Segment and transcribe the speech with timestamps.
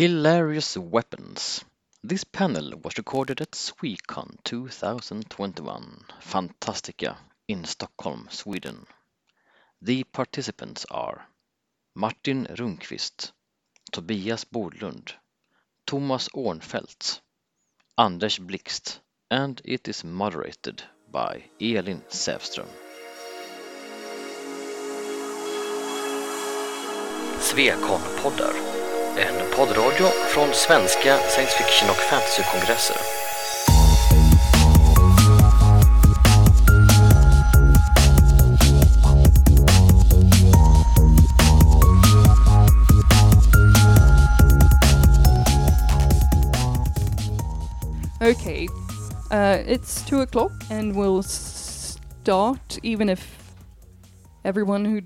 [0.00, 1.62] Hilarious Weapons.
[2.02, 8.86] This panel was recorded at Swecon 2021, Fantastica, in Stockholm, Sweden.
[9.82, 11.26] The participants are
[11.94, 13.32] Martin Rundkvist,
[13.92, 15.12] Tobias Bodlund,
[15.86, 17.20] Thomas Årnfelt,
[17.98, 20.82] Anders Blixt, and it is moderated
[21.12, 22.70] by Elin Sävström.
[27.38, 28.69] Svekon-poddar,
[29.16, 32.96] en poddradio från svenska science fiction och fantasykongresser.
[48.22, 48.68] Okay,
[49.30, 53.38] uh, it's two o'clock, and we'll start even if
[54.44, 55.02] everyone who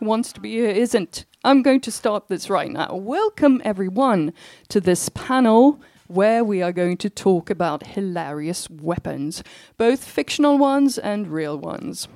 [0.00, 1.26] wants to be here isn't.
[1.46, 2.96] I'm going to start this right now.
[2.96, 4.32] Welcome, everyone,
[4.70, 9.44] to this panel where we are going to talk about hilarious weapons,
[9.76, 12.08] both fictional ones and real ones.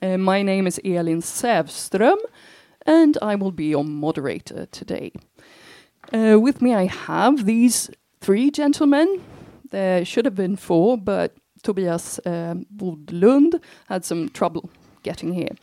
[0.00, 2.18] Uh, my name is Elin Sävström,
[2.86, 5.10] and I will be your moderator today.
[6.12, 9.20] Uh, with me, I have these three gentlemen.
[9.70, 14.70] There should have been four, but Tobias um, Bodlund had some trouble
[15.02, 15.56] getting here.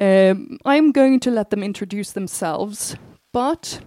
[0.00, 2.96] Um, I'm going to let them introduce themselves,
[3.32, 3.80] but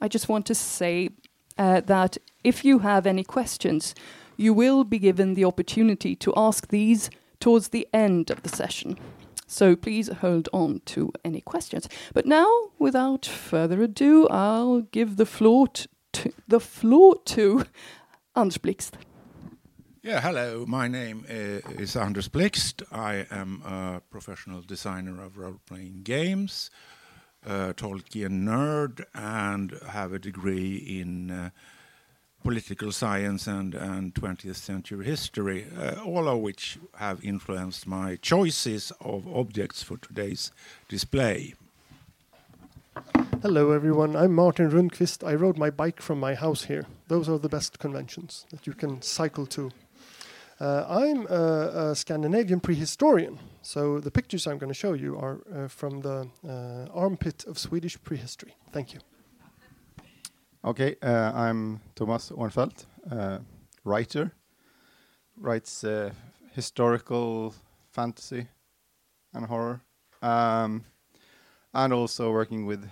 [0.00, 1.10] I just want to say
[1.58, 3.94] uh, that if you have any questions,
[4.36, 8.98] you will be given the opportunity to ask these towards the end of the session.
[9.46, 11.88] So please hold on to any questions.
[12.14, 17.64] But now, without further ado, I'll give the floor to the floor to
[18.34, 18.92] Blixt.
[20.04, 20.64] Yeah, hello.
[20.66, 22.82] My name uh, is Anders Blixt.
[22.90, 26.72] I am a professional designer of role-playing games,
[27.46, 31.50] a Tolkien nerd, and have a degree in uh,
[32.42, 38.90] political science and, and 20th century history, uh, all of which have influenced my choices
[39.02, 40.50] of objects for today's
[40.88, 41.54] display.
[43.40, 44.16] Hello, everyone.
[44.16, 45.24] I'm Martin Rundkvist.
[45.24, 46.86] I rode my bike from my house here.
[47.06, 49.70] Those are the best conventions that you can cycle to.
[50.62, 55.40] Uh, I'm a, a, Scandinavian prehistorian, so the pictures I'm going to show you are
[55.52, 58.54] uh, from the uh, armpit of Swedish prehistory.
[58.70, 59.00] Thank you.
[60.64, 63.38] Okay, uh, I'm Thomas Årnfelt, uh,
[63.82, 64.30] writer,
[65.36, 66.12] writes uh,
[66.52, 67.54] historical
[67.90, 68.46] fantasy
[69.34, 69.80] and horror,
[70.22, 70.84] um,
[71.74, 72.88] and also working with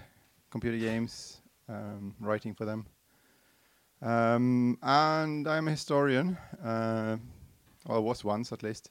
[0.50, 2.84] computer games, um, writing for them.
[4.02, 6.36] Um, and I'm a historian,
[7.86, 8.90] or was once at least.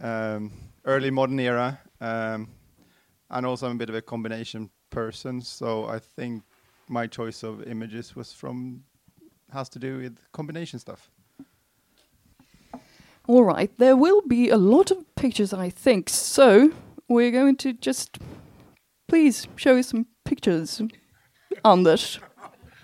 [0.00, 0.52] Um,
[0.84, 2.48] early modern era, um,
[3.30, 6.42] and also I'm a bit of a combination person, so I think
[6.88, 8.84] my choice of images was from
[9.52, 11.10] has to do with combination stuff.
[13.26, 16.08] All right, there will be a lot of pictures, I think.
[16.08, 16.72] So
[17.08, 18.18] we're going to just
[19.08, 20.80] please show us some pictures
[21.64, 22.18] on this.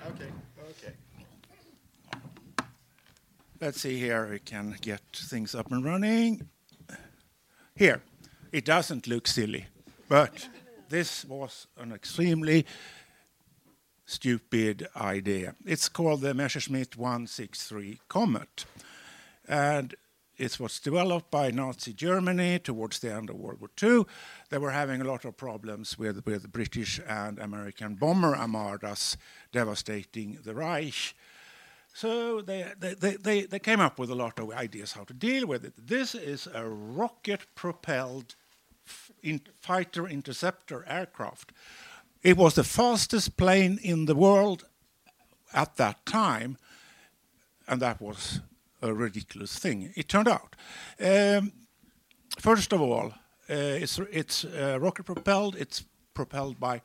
[0.08, 0.30] Okay,
[0.70, 0.94] okay.
[3.62, 4.26] Let's see here.
[4.28, 6.48] We can get things up and running.
[7.76, 8.02] Here,
[8.50, 9.66] it doesn't look silly,
[10.08, 10.48] but
[10.88, 12.66] this was an extremely
[14.04, 15.54] stupid idea.
[15.64, 18.64] It's called the Messerschmitt 163 Komet.
[19.46, 19.94] And
[20.36, 24.06] it was developed by Nazi Germany towards the end of World War II.
[24.50, 29.16] They were having a lot of problems with, with British and American bomber armadas
[29.52, 31.14] devastating the Reich.
[31.92, 35.46] So they, they, they, they, came up with a lot of ideas how to deal
[35.46, 35.74] with it.
[35.76, 38.34] This is a rocket propelled
[39.22, 41.52] in fighter interceptor aircraft
[42.22, 44.64] it was the fastest plane in the world
[45.52, 46.56] at that time,
[47.66, 48.40] and that was
[48.80, 49.92] a ridiculous thing.
[49.96, 50.56] It turned out.
[51.00, 51.52] Um,
[52.38, 53.12] first of all,
[53.50, 55.56] uh, it's, it's uh, rocket propelled.
[55.56, 56.80] It's propelled by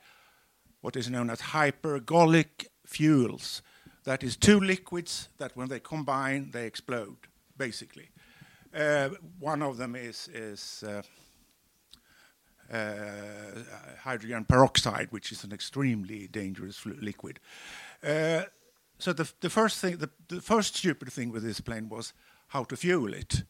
[0.80, 3.62] what is known as hypergolic fuels.
[4.08, 7.18] That is two liquids that, when they combine, they explode.
[7.58, 8.08] Basically,
[8.74, 11.02] uh, one of them is is uh,
[12.74, 13.62] uh,
[14.02, 17.38] hydrogen peroxide, which is an extremely dangerous liquid.
[18.02, 18.44] Uh,
[18.98, 22.14] so the, the first thing, the, the first stupid thing with this plane was
[22.46, 23.44] how to fuel it.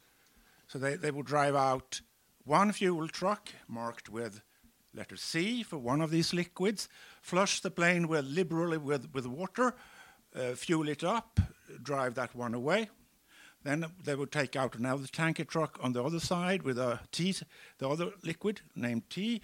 [0.67, 2.01] So they, they would drive out
[2.45, 4.43] one fuel truck marked with
[4.93, 6.89] letter C for one of these liquids,
[7.23, 9.77] flush the plane with liberally with, with water,
[10.55, 11.41] fuel it up,
[11.83, 12.89] drive that one away.
[13.65, 17.35] Then they would take out another tanker truck on the other side with a T,
[17.79, 19.43] the other liquid named T,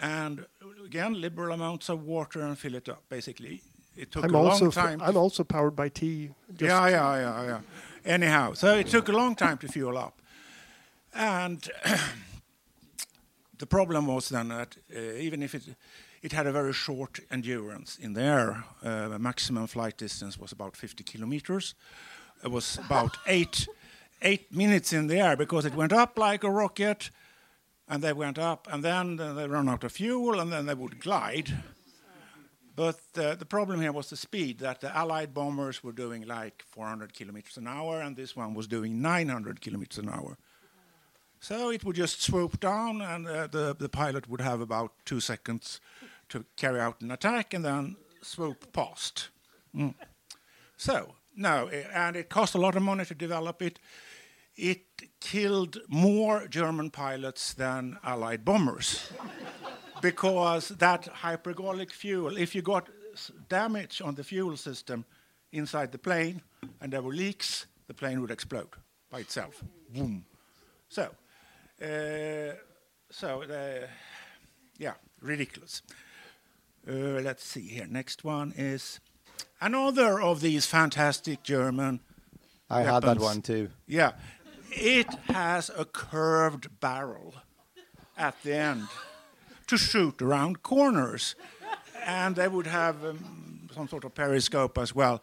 [0.00, 0.44] and
[0.84, 3.04] again, liberal amounts of water and fill it up.
[3.08, 3.62] Basically,
[3.96, 5.00] it took I'm a also long time.
[5.02, 6.30] I'm also powered by tea.
[6.58, 7.60] yeah, yeah, yeah, yeah.
[8.04, 10.20] Anyhow, so it took a long time to fuel up,
[11.14, 11.70] and
[13.58, 15.62] the problem was then that uh, even if it
[16.22, 20.52] it had a very short endurance in the air, uh, the maximum flight distance was
[20.52, 21.74] about 50 kilometers.
[22.44, 23.66] It was about eight
[24.24, 27.10] eight minutes in the air because it went up like a rocket,
[27.88, 31.00] and they went up, and then they ran out of fuel, and then they would
[31.00, 31.50] glide.
[32.74, 36.64] But uh, the problem here was the speed that the Allied bombers were doing like
[36.70, 40.38] 400 kilometers an hour, and this one was doing 900 kilometers an hour.
[41.40, 45.20] So it would just swoop down, and uh, the, the pilot would have about two
[45.20, 45.80] seconds
[46.32, 49.28] to carry out an attack and then swoop past.
[49.76, 49.94] Mm.
[50.76, 53.78] So, no, and it cost a lot of money to develop it.
[54.56, 54.80] It
[55.20, 59.12] killed more German pilots than Allied bombers
[60.00, 62.88] because that hypergolic fuel, if you got
[63.48, 65.04] damage on the fuel system
[65.52, 66.40] inside the plane
[66.80, 68.70] and there were leaks, the plane would explode
[69.10, 69.62] by itself.
[69.90, 70.24] Boom.
[70.88, 71.10] So,
[71.82, 72.54] uh,
[73.10, 73.86] so uh,
[74.78, 75.82] yeah, ridiculous.
[76.88, 77.86] Uh, let's see here.
[77.88, 78.98] Next one is
[79.60, 82.00] another of these fantastic German.
[82.68, 83.68] I had that one too.
[83.86, 84.12] Yeah,
[84.70, 87.34] it has a curved barrel
[88.16, 88.88] at the end
[89.68, 91.36] to shoot around corners,
[92.04, 95.22] and they would have um, some sort of periscope as well.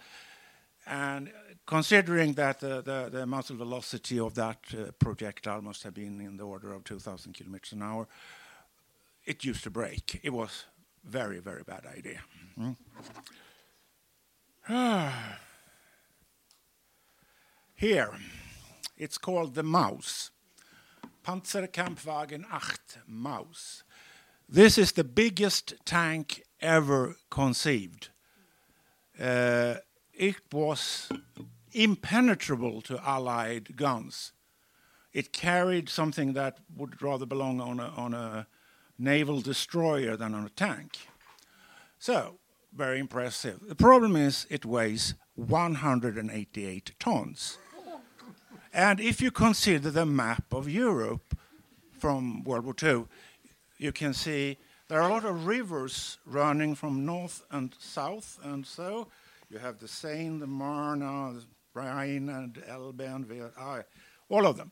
[0.88, 1.30] And
[1.66, 6.38] considering that the, the, the muzzle velocity of that uh, projectile must have been in
[6.38, 8.08] the order of 2,000 kilometers an hour,
[9.26, 10.22] it used to break.
[10.24, 10.66] It was
[11.10, 12.22] very, very bad idea.
[12.58, 12.78] Mm.
[17.76, 18.12] Here,
[18.98, 20.30] it's called the Maus.
[21.26, 23.84] Panzerkampfwagen 8 Maus.
[24.48, 28.10] This is the biggest tank ever conceived.
[29.20, 29.76] Uh,
[30.14, 31.10] it was
[31.72, 34.34] impenetrable to Allied guns.
[35.14, 38.48] It carried something that would rather belong on a, on a
[39.00, 40.98] naval destroyer than on a tank.
[41.98, 42.38] So,
[42.74, 43.68] very impressive.
[43.68, 47.58] The problem is it weighs 188 tons.
[48.72, 51.36] And if you consider the map of Europe
[51.98, 53.06] from World War II,
[53.78, 54.58] you can see
[54.88, 59.08] there are a lot of rivers running from north and south, and so
[59.50, 61.44] you have the Seine, the Marne, the
[61.74, 63.52] Rhine, and Elbe, and
[64.30, 64.72] all of them.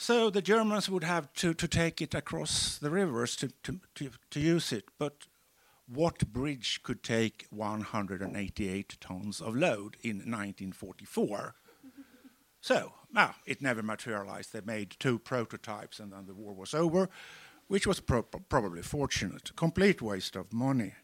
[0.00, 4.10] So the Germans would have to, to take it across the rivers to, to, to,
[4.30, 5.26] to use it, but
[5.88, 11.54] what bridge could take 188 tons of load in 1944?
[12.60, 14.52] So, now it never materialized.
[14.52, 17.08] They made two prototypes and then the war was over,
[17.68, 19.54] which was pro- probably fortunate.
[19.54, 20.94] Complete waste of money.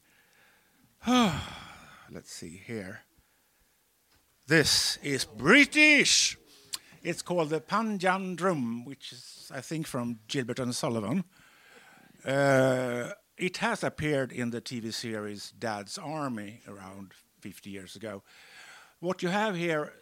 [1.07, 3.03] Let's see here.
[4.49, 6.37] This is British.
[7.05, 11.25] It's called the Panjandrum, which is, I think, from Gilbert and Sullivan.
[12.25, 18.23] Uh, it has appeared in the TV series Dad's Army around 50 years ago.
[19.01, 19.93] What you have here,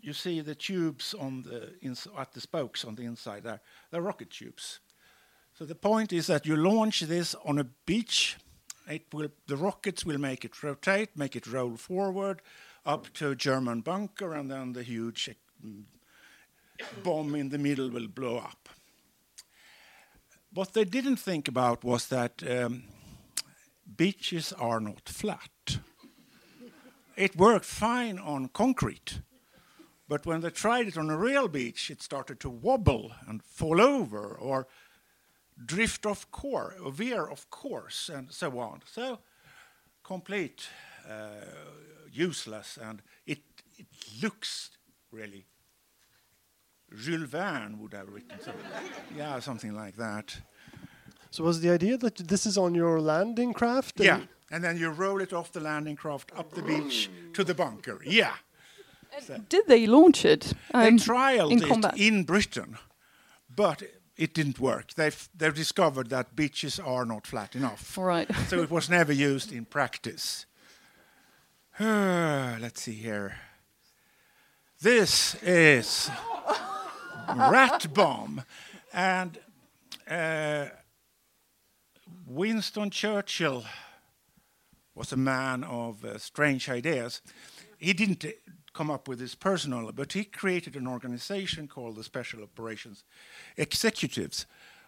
[0.00, 3.60] you see the tubes on the ins- at the spokes on the inside there.
[3.90, 4.80] They're rocket tubes.
[5.58, 8.38] So the point is that you launch this on a beach.
[8.88, 12.40] It will, the rockets will make it rotate, make it roll forward
[12.86, 15.28] up to a German bunker, and then the huge
[17.02, 18.68] bomb in the middle will blow up.
[20.52, 22.84] What they didn't think about was that um,
[23.96, 25.78] beaches are not flat.
[27.16, 29.20] It worked fine on concrete,
[30.08, 33.80] but when they tried it on a real beach, it started to wobble and fall
[33.80, 34.66] over or
[35.64, 38.82] drift off course, veer off course, and so on.
[38.84, 39.18] So,
[40.04, 40.68] complete
[41.08, 41.44] uh,
[42.12, 43.38] useless, and it,
[43.78, 43.86] it
[44.22, 44.70] looks
[45.10, 45.46] really.
[46.94, 48.64] Jules Verne would have written something.
[49.16, 50.38] yeah, something like that.
[51.30, 53.98] So was the idea that this is on your landing craft?
[54.00, 57.44] and- Yeah, and then you roll it off the landing craft up the beach to
[57.44, 58.00] the bunker.
[58.04, 58.34] Yeah,
[59.48, 60.52] Did they launch it?
[60.72, 61.98] they um, trialed in it combat?
[61.98, 62.78] in Britain,
[63.54, 63.82] but
[64.16, 64.94] it didn't work.
[64.94, 68.30] They've they've discovered that beaches are not flat enough, Right.
[68.48, 70.46] so it was never used in practice.
[71.80, 73.34] Let's see here.
[74.80, 76.10] This is
[77.28, 78.42] rat bomb,
[78.92, 79.38] and
[80.08, 80.66] uh,
[82.26, 83.64] Winston Churchill
[84.94, 87.20] was a man of uh, strange ideas.
[87.78, 88.30] He didn't uh,
[88.72, 93.04] come up with this personally, but he created an organization called the Special Operations
[93.56, 94.46] Executives,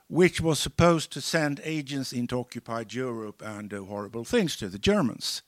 [0.08, 4.78] which was supposed to send agents into occupied Europe and do horrible things to the
[4.78, 5.42] Germans.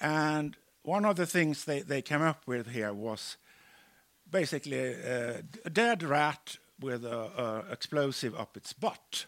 [0.00, 3.36] And one of the things they, they came up with here was
[4.32, 9.26] basically a, a dead rat with an explosive up its butt,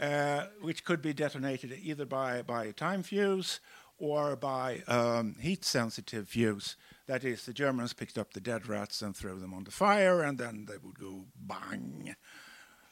[0.00, 3.60] uh, which could be detonated either by, by a time fuse
[3.98, 6.76] or by um, heat-sensitive fuse.
[7.06, 10.22] That is, the Germans picked up the dead rats and threw them on the fire,
[10.22, 12.16] and then they would go bang.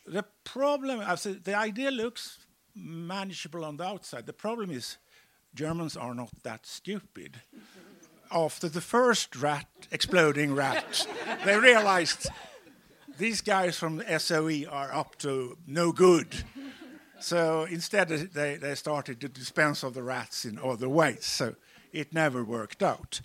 [0.06, 4.26] The problem, I said, the idea looks manageable on the outside.
[4.26, 4.98] The problem is
[5.54, 7.40] Germans are not that stupid.
[8.30, 11.06] After the first rat, exploding rat,
[11.44, 12.28] they realized
[13.18, 16.44] these guys from the SOE are up to no good.
[17.20, 21.24] So instead, they, they started to dispense of the rats in other ways.
[21.24, 21.54] So
[21.92, 23.20] it never worked out.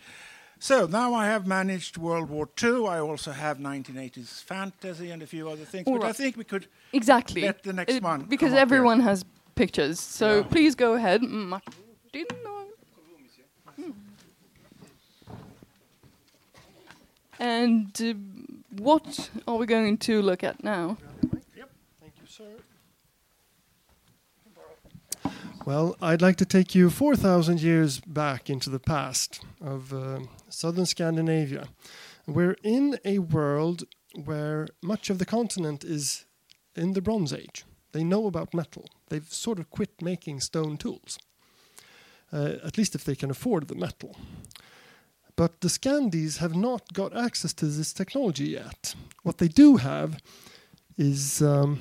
[0.57, 2.88] So now I have managed World War II.
[2.88, 5.86] I also have 1980s fantasy and a few other things.
[5.88, 7.41] All but I think we could Exactly.
[7.41, 8.62] let the next Uh, one because up here.
[8.62, 10.00] everyone has pictures.
[10.00, 10.43] So Yeah.
[10.43, 11.22] please go ahead.
[11.22, 11.74] Martin.
[13.75, 13.91] Hmm.
[17.43, 18.13] And uh,
[18.81, 20.97] what are we going to look at now?
[22.00, 22.51] Thank you, sir.
[25.65, 30.85] Well, I'd like to take you 4,000 years back into the past of uh, southern
[30.85, 31.67] Scandinavia.
[32.25, 33.83] We're in a world
[34.23, 36.23] where much of the continent is
[36.77, 37.65] in the Bronze Age.
[37.91, 38.85] They know about metal.
[39.09, 41.19] They've sort of quit making stone tools,
[42.31, 44.15] uh, at least if they can afford the metal.
[45.36, 48.96] But the Scandies have not got access to this technology yet.
[49.24, 50.22] What they do have
[50.98, 51.80] is um,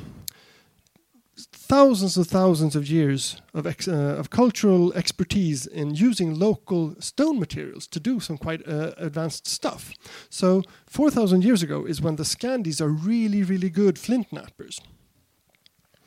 [1.36, 7.38] thousands and thousands of years of, ex- uh, of cultural expertise in using local stone
[7.38, 9.92] materials to do some quite uh, advanced stuff.
[10.30, 14.80] So, 4,000 years ago is when the Scandies are really, really good flint knappers.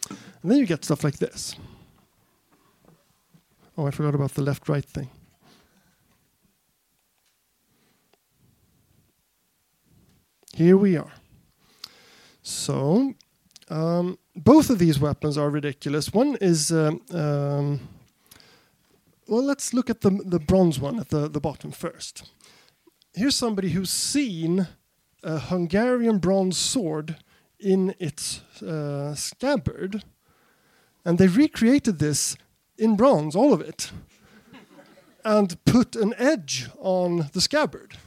[0.10, 1.56] And then you get stuff like this.
[3.78, 5.10] Oh, I forgot about the left right thing.
[10.56, 11.12] Here we are.
[12.42, 13.14] So,
[13.68, 16.14] um, both of these weapons are ridiculous.
[16.14, 17.82] One is, um, um,
[19.28, 22.32] well, let's look at the, the bronze one at the, the bottom first.
[23.14, 24.70] Here's somebody who's seen
[25.24, 27.18] a Hungarian bronze sword
[27.60, 30.06] in its uh, scabbard,
[31.04, 32.38] and they recreated this
[32.78, 33.92] in bronze, all of it,
[35.26, 37.98] and put an edge on the scabbard.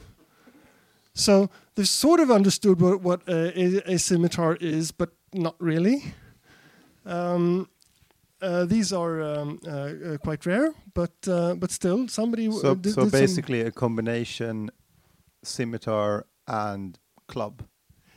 [1.13, 6.13] So they've sort of understood what, what a, a, a scimitar is, but not really.
[7.05, 7.69] Um,
[8.41, 12.93] uh, these are um, uh, uh, quite rare, but uh, but still, somebody So, did,
[12.93, 14.69] so did basically a combination
[15.41, 17.63] scimitar and club.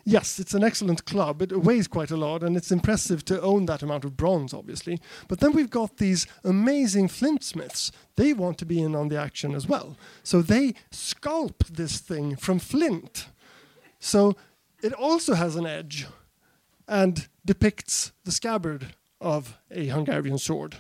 [0.04, 1.42] Yes, it's an excellent club.
[1.42, 5.00] It weighs quite a lot, and it's impressive to own that amount of bronze, obviously.
[5.28, 7.92] But then we've got these amazing flintsmiths.
[8.16, 9.97] They want to be in on the action as well.
[10.25, 13.26] So they sculpt this thing from flint.
[14.02, 14.35] So
[14.82, 16.06] it also has an edge
[16.88, 20.76] and depicts the scabbard of a Hungarian sword.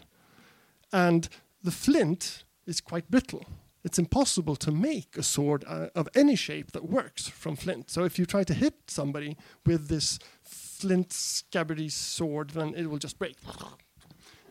[0.92, 1.28] And
[1.62, 3.46] the flint is quite brittle.
[3.84, 7.90] It's impossible to make a sword uh, of any shape that works from flint.
[7.90, 12.98] So if you try to hit somebody with this flint scabbardy sword, then it will
[12.98, 13.36] just break.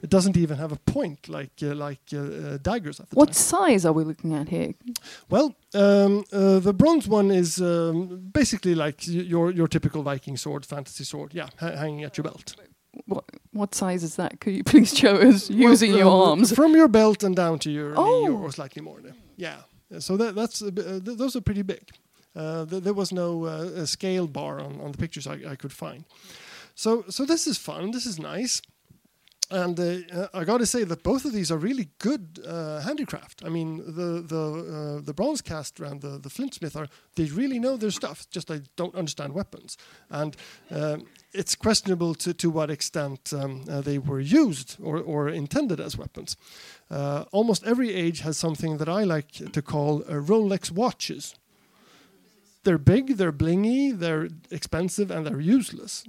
[0.03, 3.34] It doesn't even have a point like uh, like uh, uh, daggers What time.
[3.34, 4.74] size are we looking at here?
[5.29, 10.38] Well, um, uh, the bronze one is um, basically like y- your your typical Viking
[10.38, 11.34] sword, fantasy sword.
[11.34, 12.55] Yeah, ha- hanging at your belt.
[13.05, 14.39] What, what size is that?
[14.41, 16.51] Could you please show us using Well, your arms?
[16.53, 18.50] from your belt and down to your knee, or, Oh.
[18.50, 19.00] slightly more.
[19.38, 19.58] Yeah,
[20.00, 21.84] so that, that's a uh, th- those are pretty big.
[22.36, 25.72] Uh, th- there was no uh, scale bar on, on the pictures I, I could
[25.74, 26.03] find.
[26.75, 27.91] So so this is fun.
[27.91, 28.62] This is nice.
[29.51, 32.79] And uh, uh, I got to say that both of these are really good uh,
[32.79, 33.43] handicraft.
[33.46, 34.46] I mean, the the
[34.98, 38.25] uh, the bronze caster and the the flintsmith are they really know their stuff.
[38.31, 39.77] Just they don't understand weapons,
[40.10, 40.38] and
[40.70, 45.81] um, it's questionable to to what extent um, uh, they were used or or intended
[45.81, 46.38] as weapons.
[46.89, 51.36] Uh, almost every age has something that I like to call uh, Rolex watches.
[52.63, 56.05] They're big, they're blingy, they're expensive, and they're useless.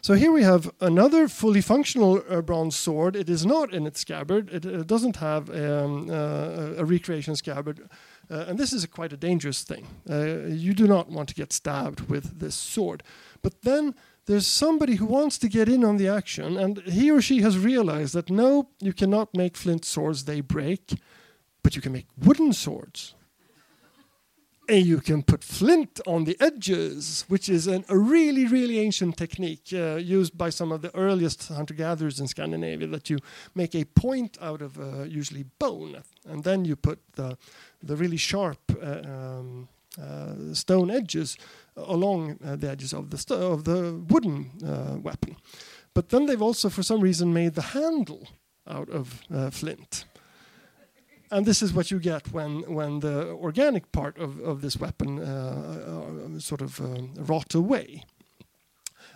[0.00, 3.16] So here we have another fully functional uh, bronze sword.
[3.16, 4.50] It is not in its scabbard.
[4.50, 7.88] It uh, doesn't have um, uh, a recreation scabbard.
[8.30, 9.86] Uh, and this is a quite a dangerous thing.
[10.08, 13.02] Uh, you do not want to get stabbed with this sword.
[13.42, 13.94] But then
[14.26, 17.58] there's somebody who wants to get in on the action, and he or she has
[17.58, 21.00] realized that no, you cannot make flint swords, they break,
[21.62, 23.14] but you can make wooden swords.
[24.68, 29.16] And you can put flint on the edges, which is an, a really, really ancient
[29.16, 32.86] technique uh, used by some of the earliest hunter-gatherers in Scandinavia.
[32.86, 33.18] That you
[33.54, 37.36] make a point out of uh, usually bone, and then you put the
[37.82, 39.68] the really sharp uh, um,
[40.00, 41.38] uh, stone edges
[41.76, 45.36] along uh, the edges of the of the wooden uh, weapon.
[45.94, 48.28] But then they've also, for some reason, made the handle
[48.66, 50.04] out of flint
[51.30, 55.18] and this is what you get when when the organic part of, of this weapon
[55.18, 58.04] uh, uh, sort of um, rot away.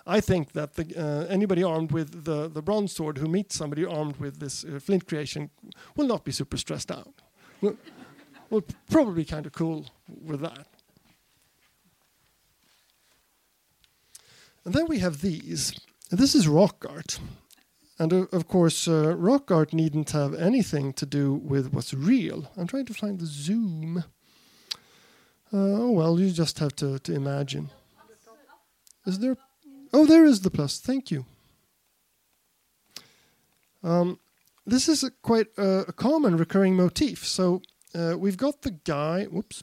[0.07, 3.85] I think that the, uh, anybody armed with the, the bronze sword who meets somebody
[3.85, 5.50] armed with this uh, flint creation
[5.97, 7.23] will not be super stressed out.
[7.61, 7.76] Will,
[8.50, 10.66] will probably kind of cool with that.
[14.64, 15.73] And then we have these.
[16.11, 17.21] This is rock art.
[18.03, 22.51] And uh, of course, uh, rock art needn't have anything to do with what's real.
[22.57, 23.99] I'm trying to find the zoom.
[25.53, 27.71] Uh, oh well, you just have to, to imagine.
[29.07, 29.37] Is there?
[29.93, 30.81] Oh, there is the plus.
[30.81, 31.27] Thank you.
[33.85, 34.19] Um,
[34.67, 37.25] this is a quite uh, a common recurring motif.
[37.25, 37.63] So
[37.95, 39.27] uh, we've got the guy.
[39.27, 39.63] Whoops.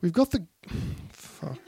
[0.00, 0.44] We've got the.
[1.10, 1.60] Fuck.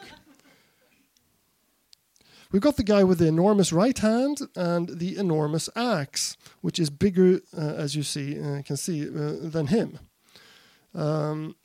[2.54, 6.88] We've got the guy with the enormous right hand and the enormous axe, which is
[6.88, 9.98] bigger, uh, as you see, uh, can see, uh, than him.
[10.94, 11.56] Um,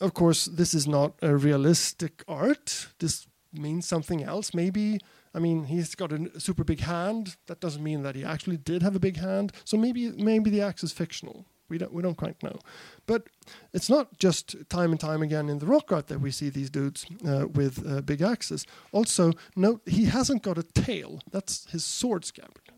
[0.00, 2.88] of course, this is not a realistic art.
[2.98, 4.52] This means something else.
[4.52, 4.98] Maybe,
[5.32, 7.36] I mean, he's got a super big hand.
[7.46, 9.52] That doesn't mean that he actually did have a big hand.
[9.64, 11.46] So maybe, maybe the axe is fictional.
[11.68, 12.58] We don't, we don't quite know.
[13.06, 13.28] But
[13.72, 16.70] it's not just time and time again in the rock art that we see these
[16.70, 18.66] dudes uh, with uh, big axes.
[18.92, 21.20] Also, note he hasn't got a tail.
[21.30, 22.68] That's his sword scabbard.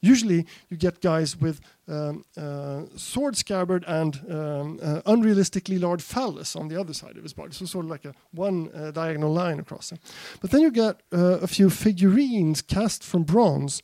[0.00, 6.54] Usually, you get guys with um, uh, sword scabbard and um, uh, unrealistically large phallus
[6.54, 9.32] on the other side of his body, so sort of like a one uh, diagonal
[9.32, 9.98] line across him.
[10.40, 13.82] But then you get uh, a few figurines cast from bronze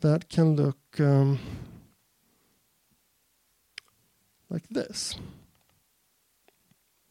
[0.00, 0.78] that can look.
[0.98, 1.38] Um,
[4.52, 5.16] like this.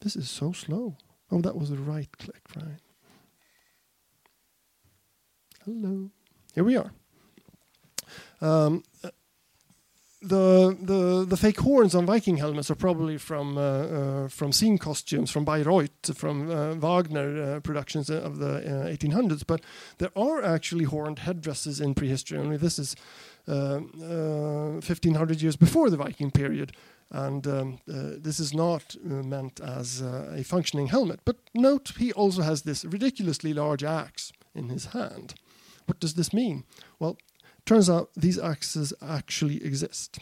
[0.02, 0.96] This is so slow.
[1.32, 2.80] Oh, that was a right click, right?
[5.66, 6.12] Hello.
[6.54, 6.92] Here we are.
[8.42, 8.84] Um,
[10.22, 14.78] the the the fake horns on Viking helmets are probably from uh, uh, from scene
[14.78, 19.42] costumes from Bayreuth, from uh, Wagner uh, productions of the 1800s.
[19.42, 19.62] Uh, but
[19.98, 22.38] there are actually horned headdresses in prehistory.
[22.38, 22.96] Only this is
[23.46, 26.72] 1500 uh, years before the Viking period,
[27.10, 31.22] and um, this is not meant as a functioning helmet.
[31.26, 35.34] But note, he also has this ridiculously large axe in his hand.
[35.88, 36.64] What does this mean?
[37.00, 37.18] Well,
[37.66, 40.20] turns out these axes actually exist.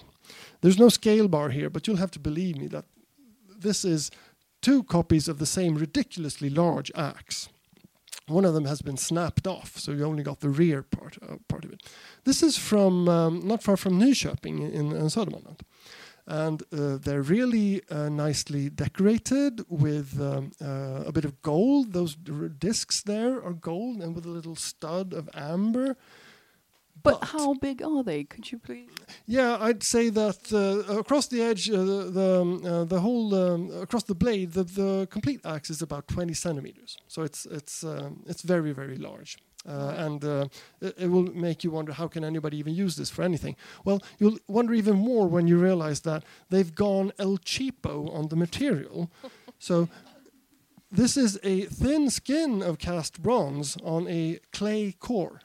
[0.62, 2.86] There's no scale bar here, but you'll have to believe me that
[3.58, 4.12] this is
[4.62, 7.50] two copies of the same ridiculously large axe.
[8.28, 11.38] One of them has been snapped off, so you only got the rear part, uh,
[11.48, 11.82] part of it.
[12.26, 15.62] This is from um, not far from Nyköping in, in Södermanland
[16.30, 21.92] and uh, they're really uh, nicely decorated with um, uh, a bit of gold.
[21.92, 25.98] Those discs there are gold and with a little stud of amber.
[27.04, 28.24] But, but how big are they?
[28.24, 28.90] Could you please?
[29.26, 33.34] Yeah, I'd say that uh, across the edge, uh, the the, um, uh, the whole
[33.36, 36.98] um, across the blade, the, the complete axe is about 20 centimeters.
[37.08, 39.38] So it's it's um, it's very very large.
[39.68, 40.46] Uh, and uh,
[40.80, 44.02] it, it, will make you wonder how can anybody even use this for anything well
[44.18, 49.12] you'll wonder even more when you realize that they've gone el cheapo on the material
[49.60, 49.90] so
[50.92, 55.42] this is a thin skin of cast bronze on a clay core.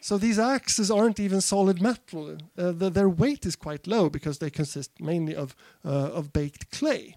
[0.00, 4.38] So these axes aren't even solid metal uh, the, their weight is quite low because
[4.38, 7.16] they consist mainly of, uh, of baked clay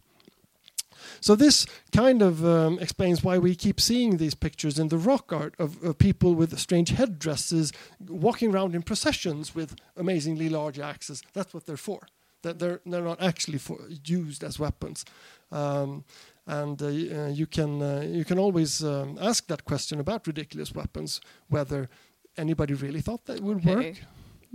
[1.21, 5.31] so this kind of um, explains why we keep seeing these pictures in the rock
[5.31, 7.71] art of, of, people with strange headdresses
[8.07, 11.21] walking around in processions with amazingly large axes.
[11.33, 12.07] That's what they're for.
[12.41, 15.05] That they're they're not actually for, used as weapons.
[15.51, 16.03] Um,
[16.45, 20.73] and uh, uh, you can uh, you can always um, ask that question about ridiculous
[20.73, 21.89] weapons, whether
[22.37, 23.75] anybody really thought that would okay.
[23.75, 23.95] work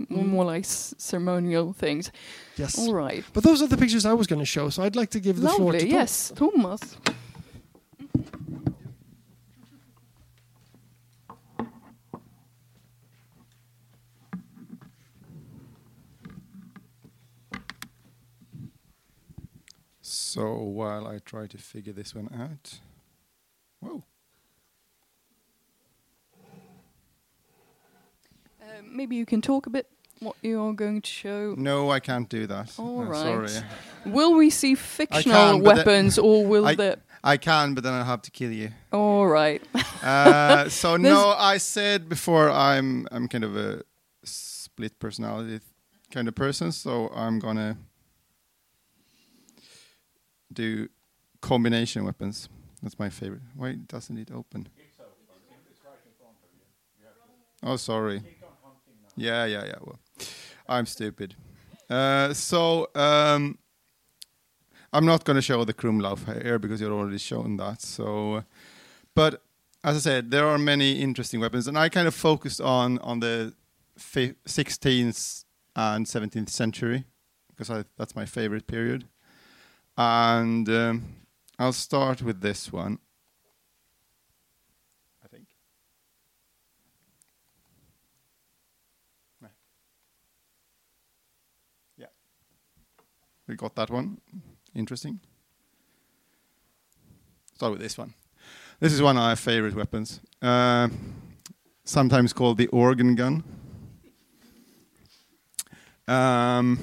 [0.07, 0.47] more mm.
[0.47, 2.11] like ceremonial things.
[2.55, 2.79] Yes.
[2.79, 3.23] All right.
[3.33, 5.37] But those are the pictures I was going to show, so I'd like to give
[5.37, 6.97] the Lovely, floor to yes, Thomas.
[20.01, 22.79] So while I try to figure this one out,
[23.79, 24.03] whoa.
[28.91, 29.87] Maybe you can talk a bit
[30.19, 31.55] what you're going to show?
[31.57, 32.73] No, I can't do that.
[32.77, 33.49] All I'm right.
[33.49, 33.65] Sorry.
[34.05, 36.99] Will we see fictional can, but the- weapons, or will I- the?
[37.21, 38.69] I can, but then I'll have to kill you.
[38.93, 39.61] All right.
[40.01, 43.81] Uh, so no, I said before I'm I'm kind of a
[44.23, 45.59] split personality
[46.11, 47.77] kind of person, so I'm gonna
[50.51, 50.87] do
[51.41, 52.47] combination weapons.
[52.81, 53.41] That's my favorite.
[53.55, 54.69] Why doesn't it open?
[57.61, 58.21] Oh, sorry.
[59.19, 59.75] Yeah, yeah, yeah.
[59.81, 59.99] Well,
[60.67, 61.35] I'm stupid.
[61.89, 63.57] Uh, so um,
[64.93, 67.81] I'm not going to show the Krummlauf here because you've already shown that.
[67.81, 68.43] So,
[69.15, 69.41] but
[69.83, 73.19] as I said, there are many interesting weapons, and I kind of focused on on
[73.19, 73.53] the
[73.97, 75.43] fi- 16th
[75.75, 77.03] and 17th century
[77.49, 79.05] because I, that's my favorite period.
[79.97, 81.03] And um,
[81.57, 82.99] I'll start with this one.
[93.49, 94.21] We got that one.
[94.75, 95.19] Interesting.
[97.55, 98.13] Start with this one.
[98.79, 100.19] This is one of my favorite weapons.
[100.39, 100.87] Uh,
[101.83, 103.43] sometimes called the organ gun.
[106.07, 106.79] Um,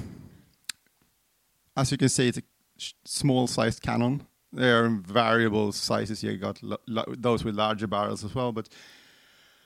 [1.77, 2.43] as you can see, it's a
[2.77, 4.27] sh- small-sized cannon.
[4.51, 6.21] There are variable sizes.
[6.21, 6.59] You got
[7.17, 8.51] those with larger barrels as well.
[8.51, 8.67] But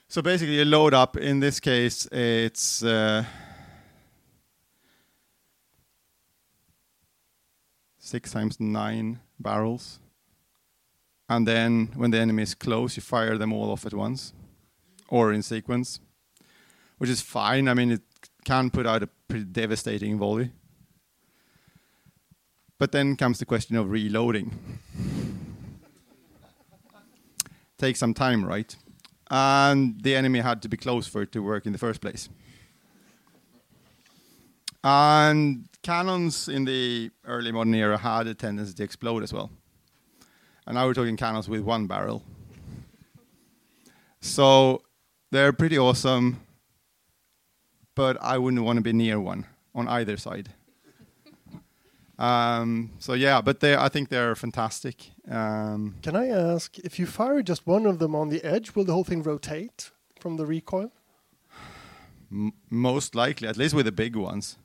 [0.08, 1.18] so basically, you load up.
[1.18, 3.26] In this case, it's uh,
[8.12, 10.00] six times nine barrels.
[11.30, 14.34] And then when the enemy is close, you fire them all off at once
[15.08, 16.00] or in sequence,
[16.98, 17.70] which is fine.
[17.70, 18.02] I mean, it
[18.44, 20.52] can put out a pretty devastating volley.
[22.78, 24.52] But then comes the question of reloading.
[27.78, 28.76] Takes some time, right?
[29.30, 32.28] And the enemy had to be close for it to work in the first place.
[34.84, 39.52] And cannons in the early modern era had a tendency to explode as well.
[40.66, 42.24] And now we're talking cannons with one barrel.
[44.22, 44.82] So
[45.32, 46.42] they're pretty awesome,
[47.96, 50.50] but I wouldn't want to be near one on either side.
[52.20, 55.10] Um, so yeah, but they I think they're fantastic.
[55.28, 58.84] Um, Can I ask if you fire just one of them on the edge, will
[58.84, 59.90] the whole thing rotate
[60.20, 60.92] from the recoil?
[62.32, 64.58] m- most likely, at least with the big ones.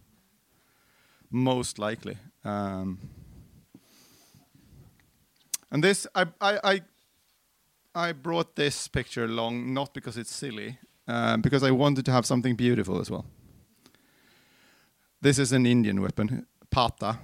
[1.30, 2.16] Most likely.
[2.44, 2.98] Um,
[5.70, 6.80] and this, I, I, I,
[7.94, 12.26] I brought this picture along not because it's silly, um, because I wanted to have
[12.26, 13.26] something beautiful as well.
[15.20, 17.18] This is an Indian weapon, pata,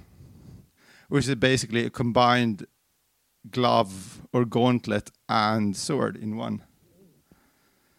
[1.09, 2.67] which is basically a combined
[3.51, 6.62] glove or gauntlet and sword in one.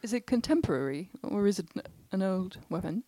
[0.01, 1.67] Is it contemporary or is it
[2.11, 3.03] an old weapon?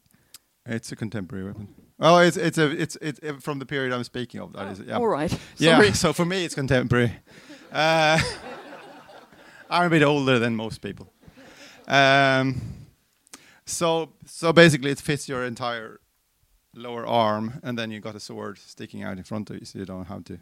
[0.66, 1.68] It's a contemporary weapon.
[2.00, 4.52] Oh, it's it's a it's it's from the period I'm speaking of.
[4.54, 4.98] That is, yeah.
[4.98, 5.32] All right.
[5.58, 5.76] Yeah.
[5.78, 5.94] Sorry.
[5.94, 7.14] So for me, it's contemporary.
[7.72, 8.20] Uh,
[9.70, 11.12] I'm a bit older than most people.
[11.88, 12.62] Um,
[13.66, 16.00] so so basically, it fits your entire
[16.74, 19.80] lower arm, and then you got a sword sticking out in front of you, so
[19.80, 20.38] you don't have to.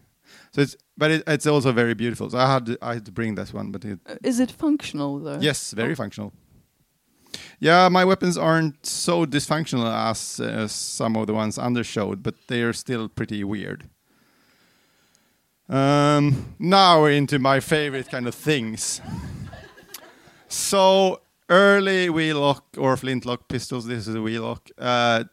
[0.52, 2.30] So it's but it, it's also very beautiful.
[2.30, 4.52] So I had to, I had to bring this one, but it, Uh, is it
[4.52, 5.40] functional though?
[5.42, 5.96] Yes, very Oh.
[5.96, 6.32] functional.
[7.60, 12.36] Yeah, my weapons aren't so dysfunctional as uh, some of the ones Anders showed, but
[12.48, 13.90] they are still pretty weird.
[15.70, 19.02] Um, now we're into my favorite kind of things.
[20.48, 23.86] so early wheellock or flintlock pistols.
[23.86, 24.70] This is a wheellock.
[24.78, 25.24] Uh,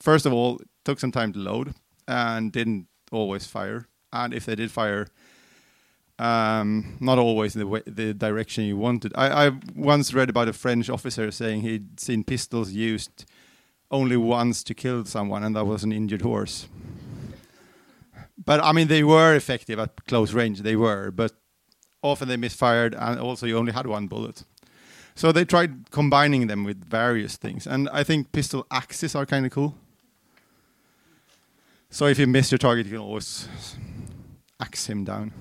[0.00, 1.74] first of all, took some time to load
[2.08, 3.86] and didn't always fire.
[4.12, 5.06] And if they did fire,
[6.18, 9.12] um, not always in the way, the direction you wanted.
[9.14, 13.24] I, I once read about a French officer saying he'd seen pistols used
[13.90, 16.66] only once to kill someone, and that was an injured horse.
[18.44, 20.62] But I mean, they were effective at close range.
[20.62, 21.32] They were, but
[22.02, 24.44] often they misfired, and also you only had one bullet.
[25.14, 29.46] So they tried combining them with various things, and I think pistol axes are kind
[29.46, 29.74] of cool.
[31.90, 33.48] So if you miss your target, you can always
[34.60, 35.32] axe him down.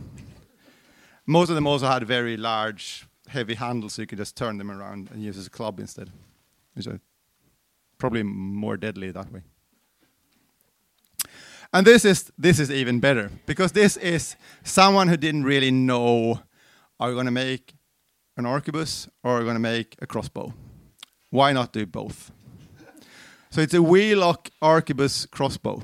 [1.26, 4.70] Most of them also had very large, heavy handles, so you could just turn them
[4.70, 6.12] around and use as a club instead,
[6.88, 7.00] are
[7.98, 9.42] probably more deadly that way.
[11.74, 16.40] And this is this is even better because this is someone who didn't really know
[17.00, 17.74] are we going to make
[18.38, 20.54] an arquebus or are we going to make a crossbow?
[21.32, 22.32] Why not do both?
[23.50, 25.84] So it's a wheellock arquebus crossbow.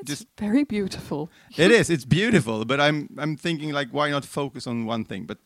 [0.00, 1.28] It's Just- very beautiful.
[1.56, 1.90] It is.
[1.90, 5.26] It's beautiful, but I'm I'm thinking like, why not focus on one thing?
[5.26, 5.38] But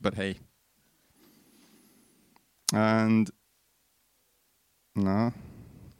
[0.00, 0.36] but hey,
[2.72, 3.30] And
[4.96, 5.32] no,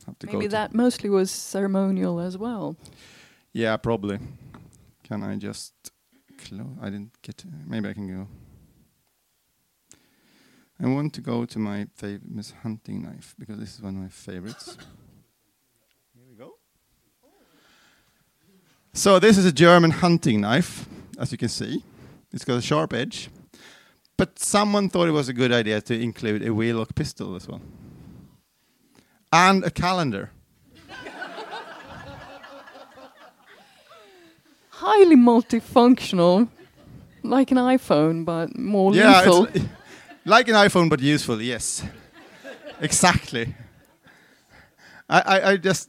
[0.07, 0.33] have to go.
[0.33, 2.77] Maybe to- that mostly was ceremonial as well.
[3.53, 4.19] Yeah, probably.
[5.05, 5.75] Can I just
[6.39, 6.77] close?
[6.81, 7.37] I didn't get.
[7.39, 8.27] To, maybe I can go.
[10.81, 14.09] I want to go to my famous hunting knife because this is one of my
[14.09, 14.77] favorites.
[16.15, 16.55] Here we go.
[18.95, 20.87] So this is a German hunting knife,
[21.19, 21.83] as you can see.
[22.31, 23.31] It's got a sharp edge.
[24.19, 27.63] But someone thought it was a good idea to include a wheellock pistol as well.
[29.33, 30.31] And a calendar.
[34.69, 36.49] Highly multifunctional,
[37.23, 39.47] like an iPhone, but more yeah, lethal.
[39.47, 39.69] it's li-
[40.27, 41.41] like an iPhone but useful.
[41.41, 41.83] Yes,
[42.79, 43.55] exactly.
[45.09, 45.89] I, I, I just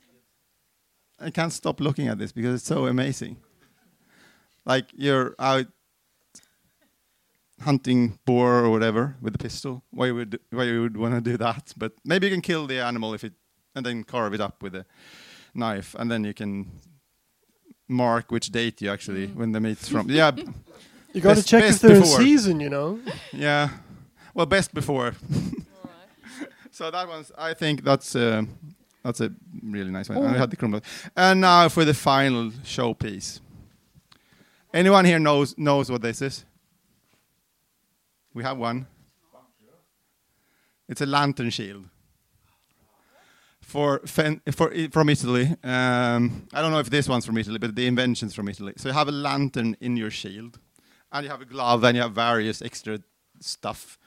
[1.24, 3.38] I can't stop looking at this because it's so amazing.
[4.66, 5.68] Like you're out
[7.62, 9.84] hunting boar or whatever with a pistol.
[9.92, 11.74] Why would why you would want to do that?
[11.78, 13.34] But maybe you can kill the animal if it
[13.76, 14.86] and then carve it up with a
[15.54, 16.72] knife, and then you can
[17.88, 20.10] mark which date you actually when the meat's from.
[20.10, 20.32] Yeah,
[21.14, 23.00] You got to check if best they're in season, you know.
[23.32, 23.70] Yeah.
[24.34, 25.14] Well, best before.
[26.72, 27.32] so that one's.
[27.38, 28.44] I think that's uh,
[29.04, 30.18] that's a really nice one.
[30.20, 30.38] I Oh.
[30.38, 30.82] had the crumble.
[31.16, 33.39] And now for the final showpiece.
[34.74, 36.46] Anyone here knows knows what this is?
[38.34, 38.88] We have one.
[40.89, 41.86] It's a lantern shield.
[43.62, 45.46] For fen- for i- from Italy.
[45.63, 48.74] Um, I don't know if this one's from Italy, but the invention's from Italy.
[48.78, 50.60] So you have a lantern in your shield,
[51.12, 53.00] and you have a glove, and you have various extra
[53.39, 53.98] stuff.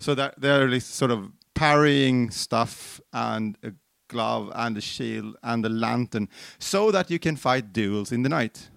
[0.00, 3.72] So that they're sort of parrying stuff and a
[4.08, 8.28] glove and the shield and the lantern, so that you can fight duels in the
[8.28, 8.68] night.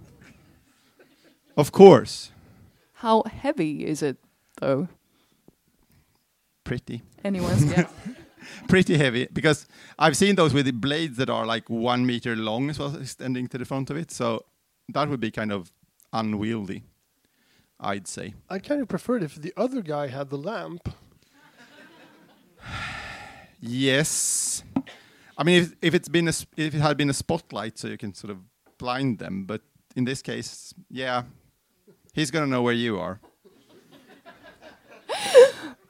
[1.55, 2.31] Of course,
[2.93, 4.17] How heavy is it,
[4.61, 4.87] though?
[6.63, 7.01] pretty.
[7.23, 7.89] Anyone's guess?
[8.67, 12.69] pretty heavy because I've seen those with the blades that are like one meter long
[12.69, 14.11] as well, extending to the front of it.
[14.11, 14.43] So
[14.89, 15.71] that would be kind of
[16.13, 16.83] unwieldy,
[17.79, 18.33] I'd say.
[18.49, 20.89] I'd kind of prefer it if the other guy had the lamp.
[23.59, 24.61] Yes,
[25.37, 27.97] I mean if, if it's been a, if it had been a spotlight, so you
[27.97, 28.37] can sort of
[28.77, 29.45] blind them.
[29.45, 29.61] But
[29.95, 31.23] in this case, yeah,
[32.13, 33.19] he's gonna know where you are.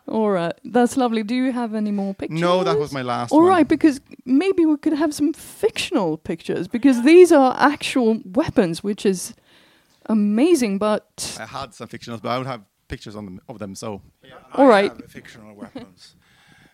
[0.07, 1.21] All right, that's lovely.
[1.23, 2.39] Do you have any more pictures?
[2.39, 3.49] No, that was my last All one.
[3.49, 9.05] right, because maybe we could have some fictional pictures because these are actual weapons, which
[9.05, 9.33] is
[10.05, 10.77] amazing.
[10.77, 13.75] But I had some fictionals, but I don't have pictures on them, of them.
[13.75, 14.01] So
[14.53, 14.91] All I right.
[14.91, 16.15] have fictional weapons.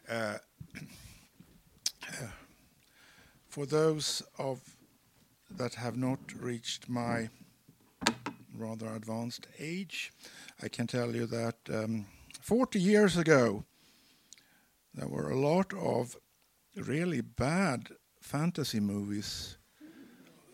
[0.07, 0.37] Uh,
[3.53, 4.59] for those of
[5.57, 7.29] that have not reached my
[8.57, 10.11] rather advanced age,
[10.63, 12.07] I can tell you that um,
[12.41, 13.63] 40 years ago
[14.95, 16.17] there were a lot of
[16.75, 17.89] really bad
[18.19, 19.57] fantasy movies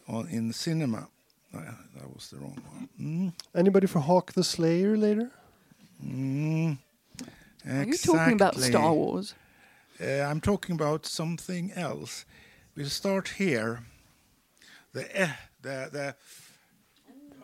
[0.09, 1.07] on in cinema.
[1.53, 1.61] Uh,
[1.95, 2.89] that was the wrong one.
[2.99, 5.31] Mm, Anybody for Hawk the Slayer later?
[6.05, 6.77] mm,
[7.65, 8.55] are you talking about.
[8.59, 9.35] Star Wars?
[10.01, 12.25] Uh, I'm talking about something else.
[12.79, 13.81] We'll start here.
[14.93, 16.15] The eh, the the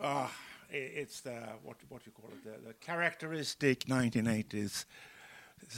[0.02, 0.32] i-
[0.70, 4.86] it's the what what you call it the, the characteristic 1980s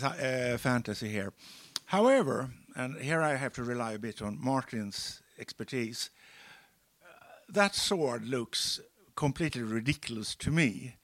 [0.05, 1.33] uh, fantasy here.
[1.87, 6.11] However, and here I have to rely a bit on Martin's expertise.
[7.03, 7.09] uh,
[7.49, 8.79] that sword looks
[9.17, 10.99] completely ridiculous to me.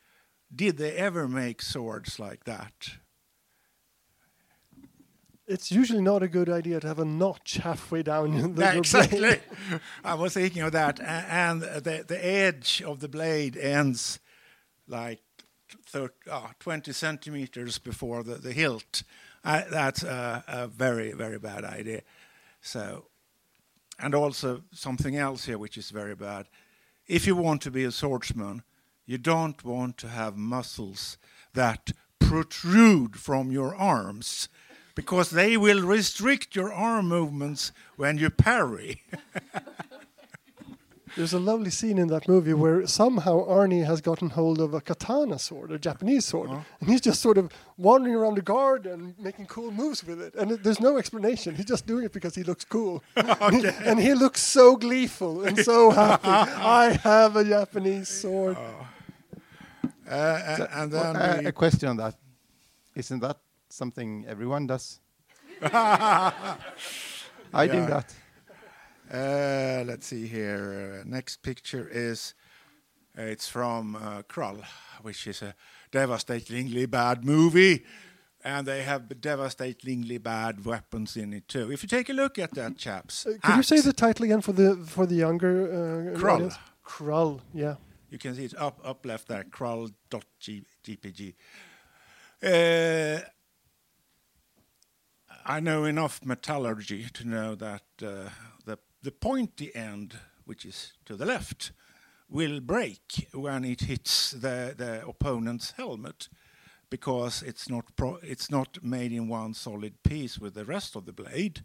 [0.55, 2.99] Did they ever make swords like that?
[5.47, 9.19] It's usually not a good idea to have a notch halfway down the, Yeah, exactly.
[9.19, 9.43] blade.
[10.05, 14.21] I was thinking of that, and the the edge of the blade ends
[14.89, 15.21] like
[15.87, 19.03] 30, ah, 20 centimeters before the, the hilt.
[19.45, 22.03] I, that's a, a very very bad idea.
[22.63, 23.07] So,
[23.99, 26.47] and also something else here which is very bad.
[27.07, 28.63] If you want to be a swordsman,
[29.05, 31.19] you don't want to have muscles
[31.53, 34.49] that protrude from your arms.
[34.95, 39.03] Because they will restrict your arm movements when you parry.
[41.17, 44.81] There's a lovely scene in that movie where somehow Arnie has gotten hold of a
[44.81, 49.47] katana sword, a Japanese sword, and he's just sort of wandering around the garden making
[49.47, 50.35] cool moves with it.
[50.35, 51.55] And it, there's no explanation.
[51.55, 53.01] He's just doing it because he looks cool.
[53.17, 56.27] and he looks so gleeful and so happy.
[56.29, 58.57] I have a Japanese sword.
[58.57, 59.39] Uh,
[60.09, 62.17] a- and then Uh, a question on that:
[62.97, 63.37] Isn't that
[63.75, 65.01] something everyone does?
[65.63, 66.57] I
[67.67, 67.87] do Yeah.
[67.87, 68.15] that.
[69.13, 71.01] Uh, let's see here.
[71.01, 72.35] Uh, next picture is
[73.17, 74.63] it's from uh, Krull,
[75.03, 75.55] which is a
[75.93, 77.85] devastatingly bad movie.
[78.47, 81.73] and they have devastatingly bad weapons in it too.
[81.73, 84.43] If you take a look at that, chaps, Uh, Could you say the title again
[84.43, 86.35] for the for the younger uh, Krull.
[86.35, 86.59] audience?
[86.85, 87.77] Krull, yeah.
[88.11, 91.35] You can see it up up left there, crawl.gpg.
[92.43, 93.21] Uh,
[95.45, 98.31] I know enough metallurgy to know that uh,
[99.05, 101.73] the pointy end, which is to the left,
[102.29, 106.29] will break when it hits the, opponent's helmet
[106.89, 111.05] because it's not pro- it's not made in one solid piece with the rest of
[111.05, 111.65] the blade.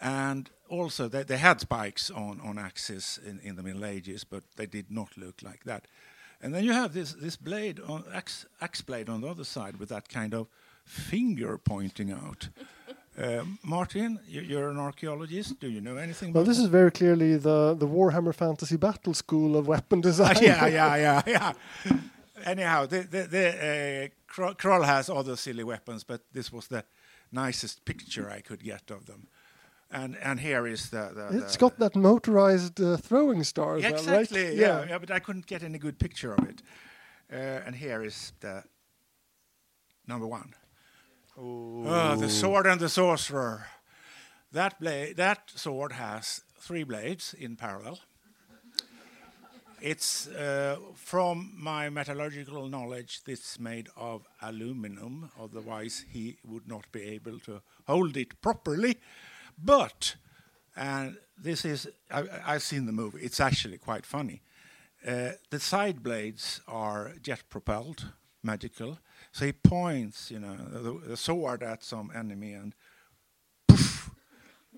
[0.00, 4.66] And also, they, had spikes on, on axes in, in the Middle Ages, but they
[4.66, 5.86] did not look like that.
[6.40, 7.80] And then you have this, this blade,
[8.14, 10.46] axe blade on the other side with that kind of
[10.88, 12.48] finger pointing out.
[13.22, 15.60] uh, Martin, you, you're an archaeologist.
[15.60, 19.14] Do you know anything Well, about this is very clearly the the Warhammer Fantasy Battle
[19.14, 20.36] School of weapon design.
[20.36, 21.52] Ah, yeah, yeah, yeah, yeah.
[22.44, 26.84] Anyhow, the, the, the, uh, Krull has other silly weapons, but this was the
[27.32, 29.26] nicest picture I could get of them.
[29.90, 31.10] And and here is the.
[31.14, 34.20] the It's the- got that motorized uh, throwing star Yeah, well, right?
[34.20, 34.54] exactly.
[34.60, 34.86] Yeah.
[34.88, 36.62] yeah, but I couldn't get any good picture of it.
[37.32, 38.62] Uh, and here is the
[40.06, 40.54] number one.
[41.40, 43.66] Oh, the sword and the sorcerer.
[44.50, 48.00] That blade, that sword has three blades in parallel.
[49.80, 53.22] It's uh, from my metallurgical knowledge.
[53.22, 58.96] This is made of aluminum, otherwise he would not be able to hold it properly.
[59.56, 60.16] But,
[60.74, 63.20] and this is, I, I've seen the movie.
[63.22, 64.42] It's actually quite funny.
[65.06, 68.98] Uh, the side blades are jet propelled, magical.
[69.38, 72.74] So he points, you know, the, the sword at some enemy, and
[73.68, 74.10] poof,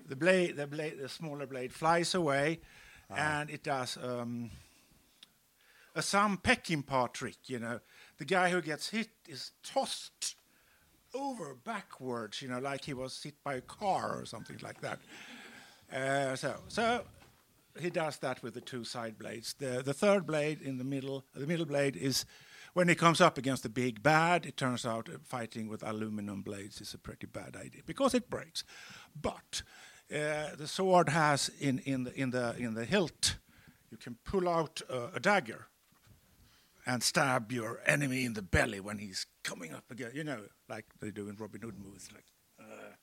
[0.07, 2.59] the blade, the blade, the smaller blade flies away,
[3.09, 4.51] and it does um,
[5.95, 7.37] a Sam Peckinpah trick.
[7.47, 7.79] You know,
[8.19, 10.35] the guy who gets hit is tossed
[11.15, 14.99] over backwards, you know, like he was hit by a car or something like that.
[15.91, 17.03] Uh, so, so
[17.79, 19.55] he does that with the two side blades.
[19.57, 22.25] The the third blade in the middle, the middle blade is
[22.73, 24.45] when he comes up against the big bad.
[24.45, 28.63] It turns out fighting with aluminum blades is a pretty bad idea because it breaks.
[29.19, 29.63] But
[30.13, 33.37] uh, the sword has in in the in the in the hilt,
[33.89, 35.67] you can pull out uh, a dagger
[36.85, 40.11] and stab your enemy in the belly when he's coming up again.
[40.13, 42.25] You know, like they do in Robin Hood movies, like,
[42.59, 42.95] uh,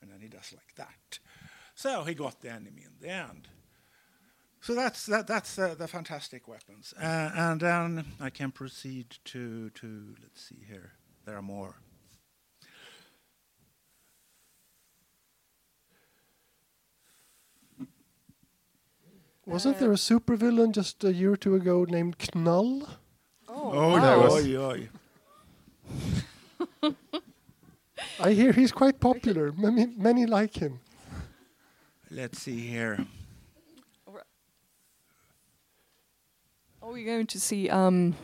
[0.00, 1.18] and then he does like that.
[1.74, 3.48] So he got the enemy in the end.
[4.60, 9.70] So that's that, that's uh, the fantastic weapons, uh, and then I can proceed to
[9.70, 10.92] to let's see here.
[11.24, 11.76] There are more.
[19.44, 22.88] Wasn't there a supervillain just a year or two ago named Knull?
[23.48, 24.88] Oh, There was- oi, oi.
[28.20, 29.52] I hear he's quite popular.
[29.52, 30.80] Many, many like him.
[32.10, 33.06] Let's see here.
[36.86, 37.68] Are we going to see?
[37.68, 38.14] Um,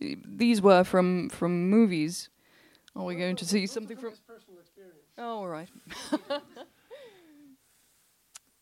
[0.00, 2.28] these were from from movies.
[2.96, 4.10] Are we going to see something from?
[4.26, 5.06] Personal experience?
[5.16, 5.68] Oh, all right.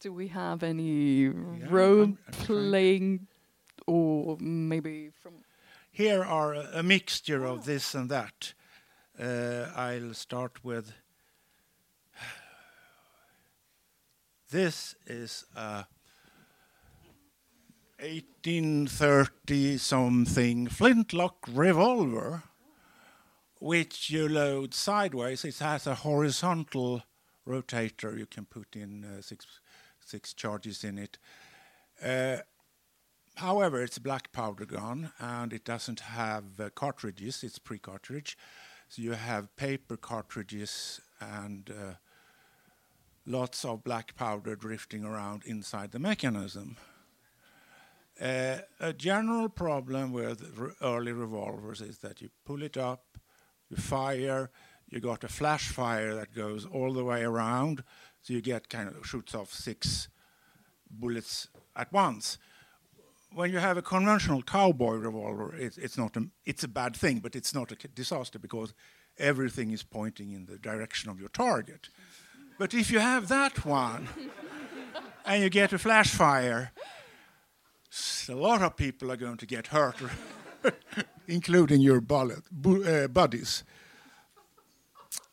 [0.01, 3.27] Do we have any role I'm- I'm playing,
[3.87, 5.33] or maybe from?
[5.91, 8.53] Here are a, a mixture of this and that.
[9.19, 10.93] Uh, I'll start with.
[14.51, 15.87] This is a
[18.03, 22.43] 1830 something flintlock revolver,
[23.61, 25.45] which you load sideways.
[25.45, 27.05] It has a horizontal
[27.47, 28.19] rotator.
[28.19, 29.47] You can put in uh, six
[30.05, 31.19] six charges in it.
[32.05, 32.39] Uh,
[33.37, 38.37] However, it's a black powder gun and it doesn't have uh, cartridges, it's pre cartridge.
[38.89, 41.95] So you have paper cartridges and uh,
[43.25, 46.77] lots of black powder drifting around inside the mechanism.
[48.23, 53.19] Uh, a general problem with early revolvers is that you pull it up,
[53.69, 54.51] you fire,
[54.89, 57.83] you got a flash fire that goes all the way around,
[58.21, 60.09] so you get kind of shoots off six
[60.89, 62.39] bullets at once
[63.35, 67.21] when you have a conventional cowboy revolver, it's, it's not a, it's a bad thing,
[67.21, 68.75] but it's not a disaster because
[69.19, 71.89] everything is pointing in the direction of your target.
[72.59, 74.09] But if you have that one
[75.25, 76.73] and you get a flash fire,
[78.29, 79.97] a lot of people are going to get hurt,
[81.27, 83.65] including your bullet, bu- uh, buddies.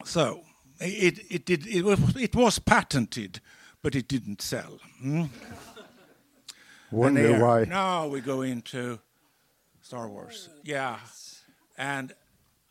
[0.06, 0.42] So
[0.80, 3.42] it, it, did, it, was, it was patented,
[3.82, 4.80] but it didn't sell.
[5.00, 5.26] hmm?
[6.92, 7.66] Wonder why.
[7.66, 9.00] Now we go into
[9.82, 10.50] Star Wars.
[10.64, 10.98] Yeah.
[11.78, 12.14] And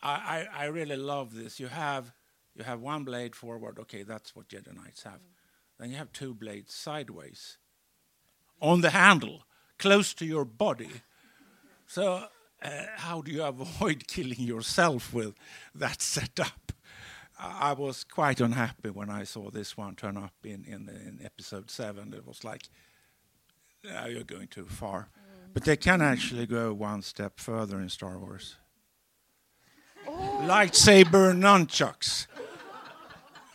[0.02, 1.60] I, I, I really love this.
[1.60, 2.12] You have
[2.58, 3.78] you have one blade forward.
[3.78, 5.20] Okay, that's what Jedi Knights have.
[5.78, 7.58] Then you have two blades sideways
[8.60, 9.44] on the handle,
[9.78, 10.90] close to your body.
[11.86, 12.24] So
[12.62, 15.34] uh, how do you avoid killing yourself with
[15.74, 16.72] that setup?
[17.40, 21.70] I was quite unhappy when I saw this one turn up in, in, in episode
[21.70, 22.12] seven.
[22.12, 22.68] It was like,
[23.84, 25.08] now you're going too far.
[25.54, 28.56] But they can actually go one step further in Star Wars.
[30.06, 32.26] Lightsaber nunchucks,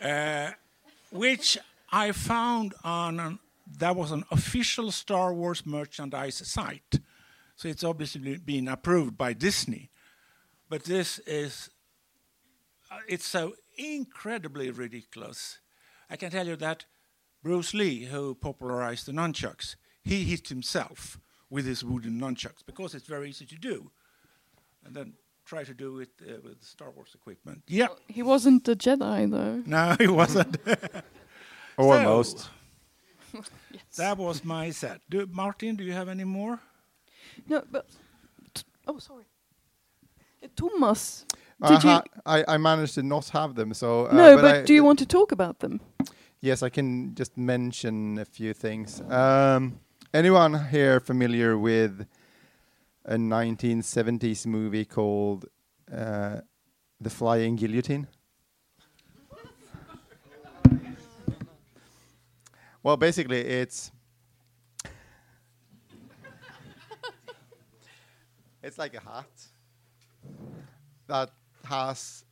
[0.02, 0.52] uh,
[1.10, 1.58] which
[1.92, 3.38] I found on an,
[3.78, 7.00] that was an official Star Wars merchandise site.
[7.56, 9.90] So it's obviously been approved by Disney.
[10.68, 11.70] But this is,
[12.90, 15.58] uh, it's so incredibly ridiculous.
[16.10, 16.84] I can tell you that
[17.42, 21.18] Bruce Lee, who popularized the nunchucks, he hit himself
[21.50, 23.90] with his wooden nunchucks because it's very easy to do.
[24.84, 27.62] And then try to do it uh, with Star Wars equipment.
[27.68, 29.62] Yeah, He wasn't a Jedi, though.
[29.66, 30.56] no, he wasn't.
[31.78, 32.38] Almost.
[32.38, 32.46] So,
[33.96, 35.00] that was my set.
[35.10, 36.60] Do, Martin, do you have any more?
[37.48, 37.86] No, but.
[38.86, 39.24] Oh, sorry.
[40.42, 41.24] Uh, Thomas,
[41.62, 41.90] I, did you.
[41.90, 44.06] ha- I, I managed to not have them, so.
[44.06, 45.80] Uh, no, but, I- do you want to talk about them?
[46.40, 49.00] Yes, I can just mention a few things.
[49.10, 49.80] Um,
[50.12, 52.06] anyone here familiar with
[53.06, 55.46] a 1970s movie called
[55.90, 56.40] uh,
[57.00, 58.08] The Flying Guillotine?
[62.84, 63.90] Well, basically, it's
[68.62, 69.26] it's like a hat
[71.06, 71.30] that
[71.64, 72.24] has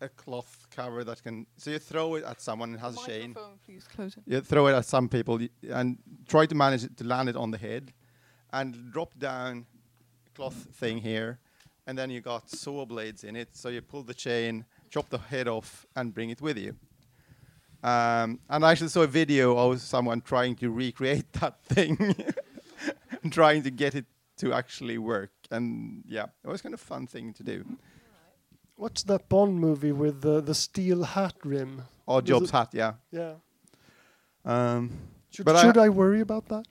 [0.00, 1.46] a cloth cover that can.
[1.56, 3.34] So you throw it at someone, it has a chain.
[3.64, 4.22] Please close it.
[4.26, 5.98] You throw it at some people y- and
[6.28, 7.92] try to manage it to land it on the head
[8.52, 9.66] and drop down
[10.34, 11.38] cloth thing here.
[11.86, 13.48] And then you got saw blades in it.
[13.56, 16.74] So you pull the chain, chop the head off, and bring it with you.
[17.84, 21.98] Um, and I actually saw a video of someone trying to recreate that thing
[23.22, 24.06] and trying to get it
[24.38, 25.30] to actually work.
[25.50, 27.64] And yeah, it was kind of a fun thing to do.
[28.76, 31.82] What's that Bond movie with the the steel hat rim?
[32.06, 32.94] Or Oddjob's hat, yeah.
[33.12, 33.34] Yeah.
[34.44, 34.90] Um,
[35.30, 36.66] Should, But I- I, worry about that?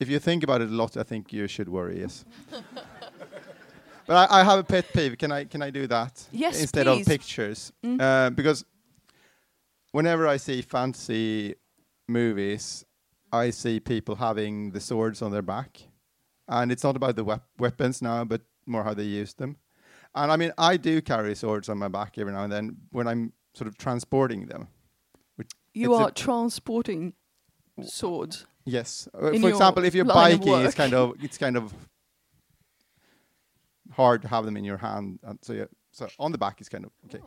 [0.00, 2.00] If you think about it a lot, I think you should worry.
[2.00, 2.24] Yes.
[4.06, 5.16] but I, I have a pet peeve.
[5.18, 7.00] Can I can I do that Yes, instead please.
[7.00, 7.72] of pictures?
[7.82, 8.00] Mm.
[8.00, 8.64] Uh, because
[9.94, 11.54] whenever I see fantasy
[12.08, 12.84] movies,
[13.32, 15.82] I see people having the swords on their back,
[16.48, 19.56] and it's not about the wep- weapons now, but more how they use them.
[20.14, 23.06] And I mean, I do carry swords on my back every now and then when
[23.06, 24.66] I'm sort of transporting them.
[25.72, 27.14] You are transporting
[27.82, 28.46] swords.
[28.64, 29.08] Yes.
[29.12, 31.74] Uh, In For example, if you're biking, it's kind of it's kind of
[33.92, 35.18] hard to have them in your hand.
[35.24, 37.22] And so yeah, so on the back is kind of okay.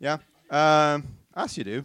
[0.00, 0.18] Yeah.
[0.50, 1.04] Um,
[1.34, 1.84] as you do.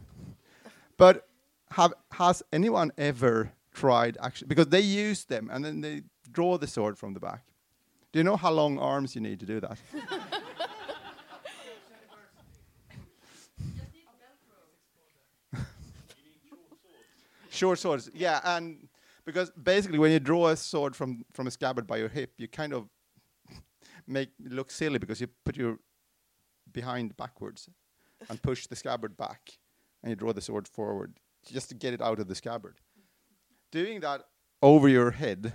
[0.98, 1.28] But
[1.72, 6.68] have has anyone ever tried actually because they use them and then they draw the
[6.68, 7.44] sword from the back.
[8.12, 9.78] Do you know how long arms you need to do that?
[17.50, 18.88] Short swords, yeah, and
[19.26, 22.48] because basically when you draw a sword from from a scabbard by your hip, you
[22.48, 22.88] kind of
[24.08, 25.80] make it look silly because you put your
[26.72, 27.68] behind backwards
[28.30, 29.58] and push the scabbard back,
[30.02, 31.14] and you draw the sword forward
[31.46, 32.80] just to get it out of the scabbard.
[33.72, 34.24] Doing that
[34.62, 35.54] over your head,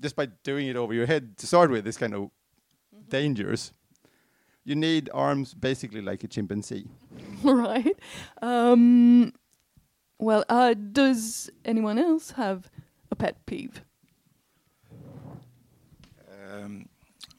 [0.00, 2.30] just by doing it over your head to start with, is kind of
[3.08, 3.72] dangerous.
[4.64, 6.88] You need arms basically like a chimpanzee.
[7.44, 7.96] right.
[8.42, 9.32] Um,
[10.18, 12.68] well, uh, does anyone else have
[13.10, 13.82] a pet peeve?
[16.50, 16.88] Um,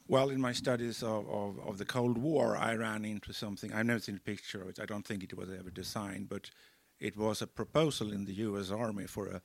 [0.08, 3.72] well, in my studies of, of, of the Cold War, I ran into something.
[3.72, 4.80] I've never seen a picture of it.
[4.80, 6.50] I don't think it was ever designed, but
[6.98, 8.70] it was a proposal in the U.S.
[8.70, 9.42] Army for a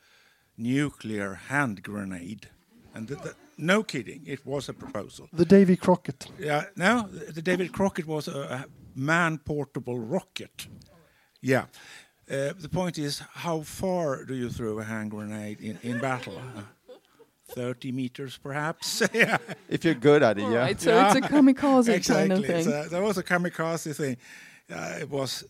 [0.58, 2.50] nuclear hand grenade.
[2.96, 5.28] And th- th- no kidding, it was a proposal.
[5.34, 6.28] The Davy Crockett.
[6.40, 10.68] Yeah, no, the David Crockett was a, a man-portable rocket.
[11.42, 11.66] Yeah.
[12.30, 16.42] Uh, the point is, how far do you throw a hand grenade in, in battle?
[17.58, 19.02] Uh, 30 meters, perhaps?
[19.14, 19.38] yeah.
[19.70, 20.58] If you're good at it, yeah.
[20.58, 22.64] Right, so it's a kamikaze kind of thing.
[22.64, 24.18] So that was a kamikaze thing.
[24.74, 25.44] Uh, it was,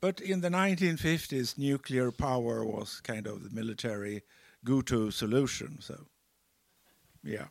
[0.00, 4.22] but in the 1950s, nuclear power was kind of the military
[4.64, 5.78] go-to solution.
[5.80, 6.06] So,
[7.22, 7.46] yeah.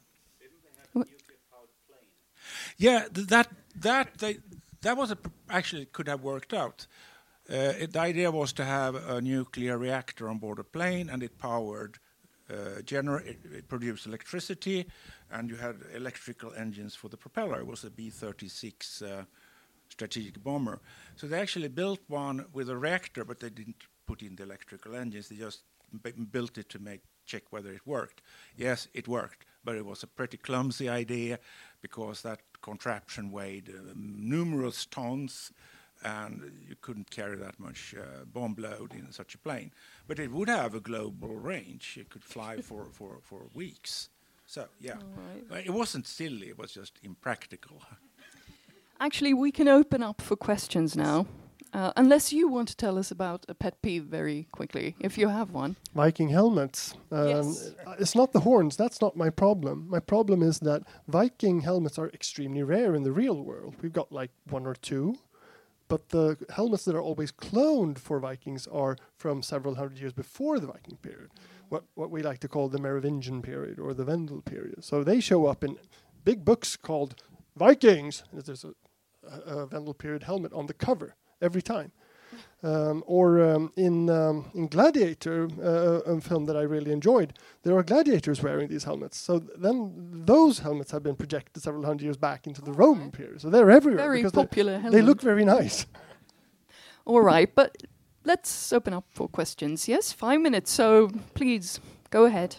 [2.77, 3.47] Yeah, th- that
[3.81, 4.38] that they,
[4.81, 6.88] that was a pr- actually could have worked out.
[7.49, 11.23] Uh, it, the idea was to have a nuclear reactor on board a plane, and
[11.23, 12.04] it powered gener-
[12.49, 14.85] it, it produced electricity,
[15.31, 17.59] and you had electrical engines for the propeller.
[17.59, 19.23] It was a B-36 uh,
[19.89, 20.79] strategic bomber.
[21.15, 24.95] So they actually built one with a reactor, but they didn't put in the electrical
[24.95, 25.29] engines.
[25.29, 25.63] They just
[26.31, 28.21] built it to make check whether it worked.
[28.55, 31.39] Yes, it worked, but it was a pretty clumsy idea
[31.81, 35.51] because that contraption weighed uh, numerous tons
[36.05, 39.71] and you couldn't carry that much uh, bomb load in such a plane.
[40.07, 41.97] But it would have a global range.
[41.99, 44.09] It could fly for, for, for weeks.
[44.45, 44.93] So, yeah.
[44.93, 47.81] All But It wasn't silly, it was just impractical.
[48.99, 51.25] Actually, we can open up for questions now.
[51.73, 55.27] Uh, unless you want to tell us about a pet peeve very quickly, if you
[55.27, 55.75] have one.
[55.93, 56.93] Viking helmets.
[57.11, 57.73] Um, Yes.
[57.85, 58.77] uh, It's not the horns.
[58.77, 59.85] That's not my problem.
[59.89, 63.75] My problem is that Viking helmets are extremely rare in the real world.
[63.81, 65.15] We've got like one or two,
[65.88, 70.59] but the helmets that are always cloned for Vikings are from several hundred years before
[70.59, 71.29] the Viking period.
[71.69, 74.83] What what we like to call the Merovingian period or the Vendel period.
[74.83, 75.77] So they show up in
[76.23, 77.15] big books called
[77.55, 78.23] Vikings.
[78.33, 78.73] There's a,
[79.27, 81.91] a, a Vendel period helmet on the cover every time.
[82.63, 87.33] Um, or um, in um, in Gladiator, uh, a film that I really enjoyed,
[87.63, 89.17] there are gladiators wearing these helmets.
[89.17, 93.11] So th- then those helmets have been projected several hundred years back into the Roman
[93.11, 93.41] period.
[93.41, 95.86] So they're everywhere Very because they're- popular they look very nice.
[97.05, 97.83] All right, but
[98.23, 99.88] let's open up for questions.
[99.88, 100.71] Yes, five minutes.
[100.71, 101.79] So please
[102.09, 102.55] go ahead.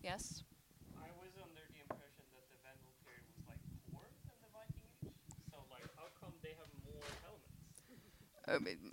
[0.00, 0.44] Yes.
[0.96, 3.58] I was under the impression that the Vendel period was like
[3.90, 5.10] poor than the Viking Age.
[5.50, 7.58] So like, how come they have more helmets?
[8.46, 8.83] Um,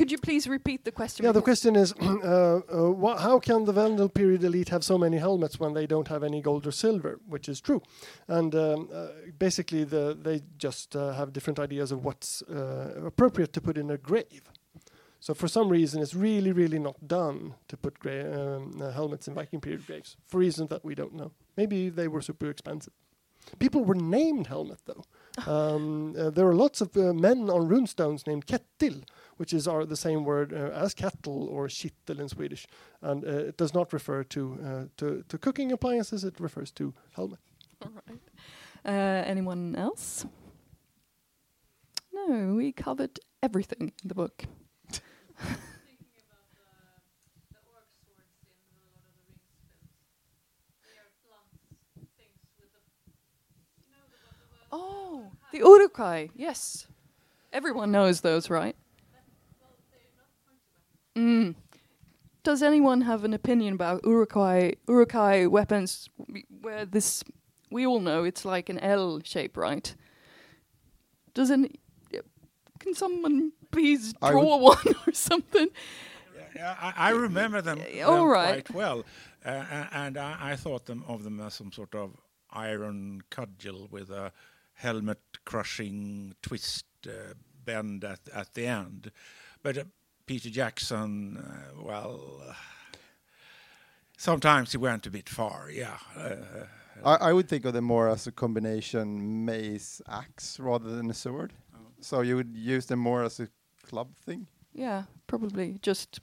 [0.00, 1.26] could you please repeat the question?
[1.26, 4.96] Yeah, the question is, uh, uh, wha- how can the Vendel period elite have so
[4.96, 7.20] many helmets when they don't have any gold or silver?
[7.28, 7.82] Which is true,
[8.26, 13.52] and um, uh, basically the, they just uh, have different ideas of what's uh, appropriate
[13.52, 14.44] to put in a grave.
[15.20, 19.28] So for some reason, it's really, really not done to put gra- um, uh, helmets
[19.28, 21.32] in Viking period graves for reasons that we don't know.
[21.58, 22.94] Maybe they were super expensive.
[23.58, 25.04] People were named helmet though.
[25.46, 29.02] um, there are lots of uh, men on runestones named Kettil,
[29.40, 32.66] which is our, the same word uh, as kettle or kittel in Swedish,
[33.00, 36.24] and uh, it does not refer to, uh, to to cooking appliances.
[36.24, 37.38] It refers to helmet.
[37.82, 38.20] All right.
[38.84, 40.26] Uh, anyone else?
[42.12, 44.44] No, we covered everything in the book.
[44.92, 46.66] thinking about the,
[47.54, 49.40] the orc swords in the Lord of the Rings films.
[50.84, 51.48] They are blunt
[52.18, 52.82] things with a,
[53.80, 56.28] you know, the, the, the Oh, the Uruk-hai.
[56.36, 56.86] Yes,
[57.54, 58.76] everyone knows those, right?
[59.60, 61.09] well, they're not pointy weapons.
[61.20, 61.54] Mm.
[62.42, 66.08] Does anyone have an opinion about Uruk-hai Uruk-hai weapons?
[66.62, 67.22] Where this,
[67.70, 69.94] we all know it's like an L shape, right?
[71.34, 71.78] Does any?
[72.78, 75.68] Can someone please I draw one or something?
[76.56, 78.64] Yeah, I, I remember them, Uh, them all right.
[78.64, 79.04] quite well,
[79.44, 82.16] uh, and I, I thought them of them as some sort of
[82.50, 84.32] iron cudgel with a
[84.72, 89.12] helmet-crushing twist uh, bend at at the end.
[89.62, 89.84] But uh,
[90.30, 92.52] Peter Jackson, uh, well, uh,
[94.16, 95.68] sometimes he went a bit far.
[95.72, 96.36] Yeah, uh,
[97.04, 101.14] I, I would think of them more as a combination mace axe rather than a
[101.14, 101.52] sword.
[102.00, 103.48] So you would use them more as a
[103.82, 104.46] club thing.
[104.72, 106.20] Yeah, probably just.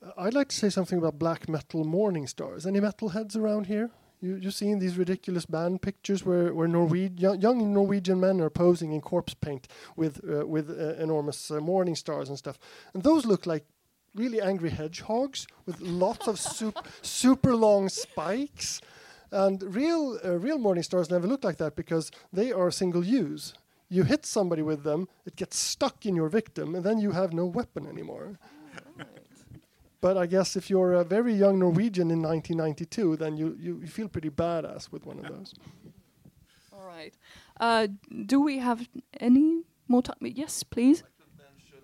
[0.00, 2.64] Uh, I'd like to say something about black metal morning stars.
[2.64, 3.90] Any metalheads around here?
[4.24, 8.50] You you seen these ridiculous band pictures where where Norweg- young, young Norwegian men are
[8.50, 12.58] posing in corpse paint with uh, with uh, enormous uh, morning stars and stuff,
[12.94, 13.64] and those look like
[14.14, 18.80] really angry hedgehogs with lots of sup- super long spikes.
[19.30, 23.54] And real uh, real morning stars never look like that because they are single use.
[23.90, 27.34] You hit somebody with them, it gets stuck in your victim, and then you have
[27.34, 28.38] no weapon anymore.
[30.04, 33.86] But I guess if you're a very young Norwegian in 1992, then you, you, you
[33.88, 35.54] feel pretty badass with one of those.
[36.76, 37.14] All right.
[37.58, 37.88] Uh,
[38.26, 38.86] do we have
[39.18, 40.20] any more time?
[40.20, 41.00] Yes, please.
[41.00, 41.80] I could mention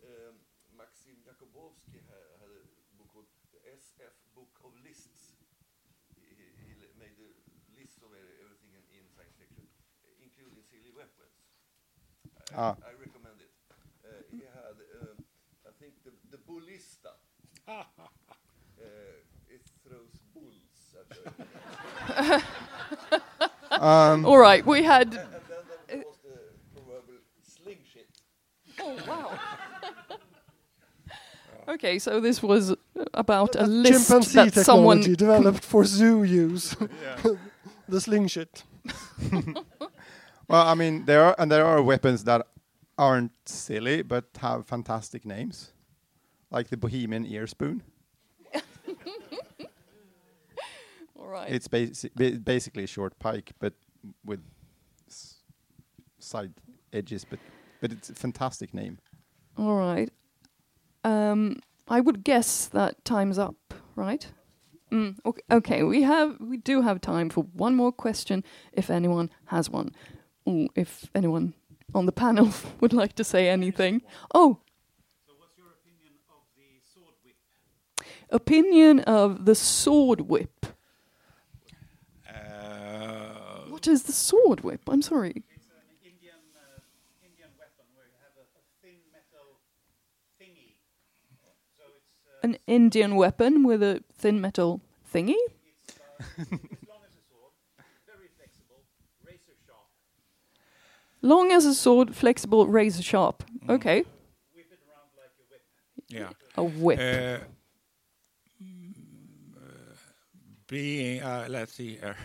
[0.00, 0.32] um,
[0.80, 2.64] Maxim Jakubowski ha- had a
[2.96, 5.36] book called the SF Book of Lists.
[6.16, 7.28] He, he, he li- made a
[7.76, 9.68] list of e- everything in, in science fiction,
[10.08, 11.36] uh, including silly weapons.
[12.56, 12.74] I, Ah.
[12.80, 13.52] I recommend it.
[14.00, 14.72] Uh, he had,
[15.04, 15.20] um,
[15.68, 17.12] I think, the, the Bullista.
[17.68, 17.84] uh,
[19.52, 20.97] it throws bulls at the
[23.80, 25.08] Um, All right, we had.
[25.08, 25.14] And
[25.88, 26.40] then the
[26.74, 28.08] proverbial sling shit.
[28.80, 29.38] Oh wow.
[31.74, 32.74] okay, so this was
[33.14, 35.00] about a That's list chimpanzee that someone.
[35.00, 36.74] developed for zoo use.
[37.88, 38.64] the slingshot.
[40.48, 42.46] well, I mean, there are and there are weapons that
[42.96, 45.72] aren't silly but have fantastic names,
[46.50, 47.82] like the Bohemian ear spoon.
[51.17, 51.50] All right.
[51.50, 53.74] It's basi- basically a short pike, but
[54.24, 54.40] with
[55.08, 55.36] s-
[56.18, 56.52] side
[56.92, 57.24] edges.
[57.24, 57.38] But
[57.80, 58.98] but it's a fantastic name.
[59.56, 60.10] All right.
[61.04, 64.26] Um, I would guess that time's up, right?
[64.90, 69.30] Mm, okay, okay, we have we do have time for one more question if anyone
[69.46, 69.90] has one.
[70.44, 71.54] Or if anyone
[71.94, 72.50] on the panel
[72.80, 74.02] would like to say anything.
[74.34, 74.58] Oh.
[75.26, 75.68] So what's your
[78.30, 80.66] opinion of the sword whip.
[80.66, 80.77] Uh,
[83.78, 84.80] What is the sword whip?
[84.88, 85.44] I'm sorry.
[85.54, 86.80] It's an Indian uh,
[87.22, 89.60] Indian weapon where you have a, a thin metal
[90.40, 90.74] thingy.
[91.76, 94.80] So it's uh, An Indian weapon with a thin metal
[95.14, 95.36] thingy?
[95.86, 96.48] it's uh, as
[96.88, 97.52] long as a sword,
[98.04, 98.82] very flexible,
[99.24, 99.86] razor sharp.
[101.22, 103.44] Long as a sword, flexible, razor sharp.
[103.68, 103.98] Okay.
[104.56, 105.62] Whip it around like a whip.
[106.08, 106.30] yeah.
[106.56, 106.98] A whip.
[106.98, 107.44] Uh,
[108.60, 108.92] mm,
[109.56, 109.94] uh,
[110.66, 112.16] being, uh, let's see here,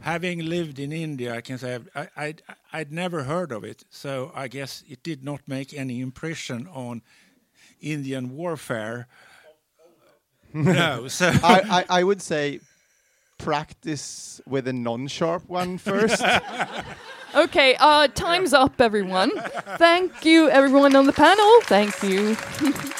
[0.00, 2.42] having lived in India, I can say I, I'd,
[2.72, 7.02] I'd never heard of it, so I guess it did not make any impression on
[7.80, 9.08] Indian warfare.
[10.52, 12.60] no, so I, I I would say
[13.38, 16.22] practice with a non-sharp one first.
[17.34, 19.30] Okay, uh, time's up, everyone.
[19.78, 21.60] Thank you, everyone on the panel.
[21.62, 22.36] Thank you.